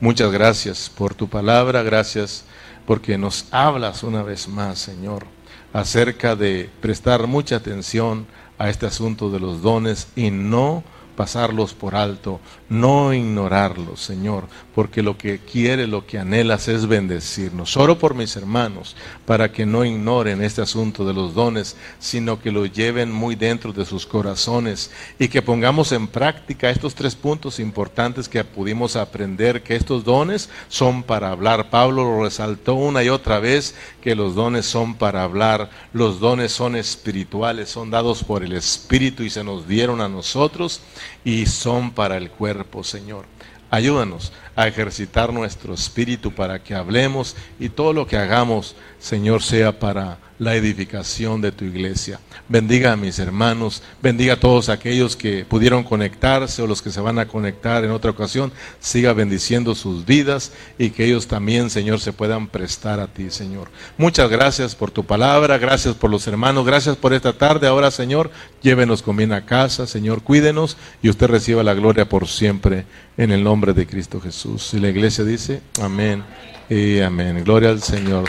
[0.00, 2.44] muchas gracias por tu palabra, gracias
[2.84, 5.26] porque nos hablas una vez más, Señor,
[5.72, 8.26] acerca de prestar mucha atención
[8.58, 10.82] a este asunto de los dones y no
[11.18, 12.38] pasarlos por alto,
[12.68, 17.76] no ignorarlos, Señor, porque lo que quiere, lo que anhelas es bendecirnos.
[17.76, 18.94] Oro por mis hermanos
[19.26, 23.72] para que no ignoren este asunto de los dones, sino que lo lleven muy dentro
[23.72, 29.64] de sus corazones y que pongamos en práctica estos tres puntos importantes que pudimos aprender,
[29.64, 31.68] que estos dones son para hablar.
[31.68, 33.74] Pablo lo resaltó una y otra vez,
[34.08, 39.22] que los dones son para hablar, los dones son espirituales, son dados por el Espíritu
[39.22, 40.80] y se nos dieron a nosotros
[41.24, 43.26] y son para el cuerpo, Señor.
[43.68, 49.78] Ayúdanos a ejercitar nuestro espíritu para que hablemos y todo lo que hagamos, Señor, sea
[49.78, 52.20] para la edificación de tu iglesia.
[52.48, 57.00] Bendiga a mis hermanos, bendiga a todos aquellos que pudieron conectarse o los que se
[57.00, 58.52] van a conectar en otra ocasión.
[58.80, 63.68] Siga bendiciendo sus vidas y que ellos también, Señor, se puedan prestar a ti, Señor.
[63.96, 67.66] Muchas gracias por tu palabra, gracias por los hermanos, gracias por esta tarde.
[67.66, 68.30] Ahora, Señor,
[68.62, 72.86] llévenos con bien a casa, Señor, cuídenos y usted reciba la gloria por siempre
[73.16, 74.72] en el nombre de Cristo Jesús.
[74.74, 76.22] Y la iglesia dice, amén
[76.70, 77.42] y amén.
[77.44, 78.28] Gloria al Señor.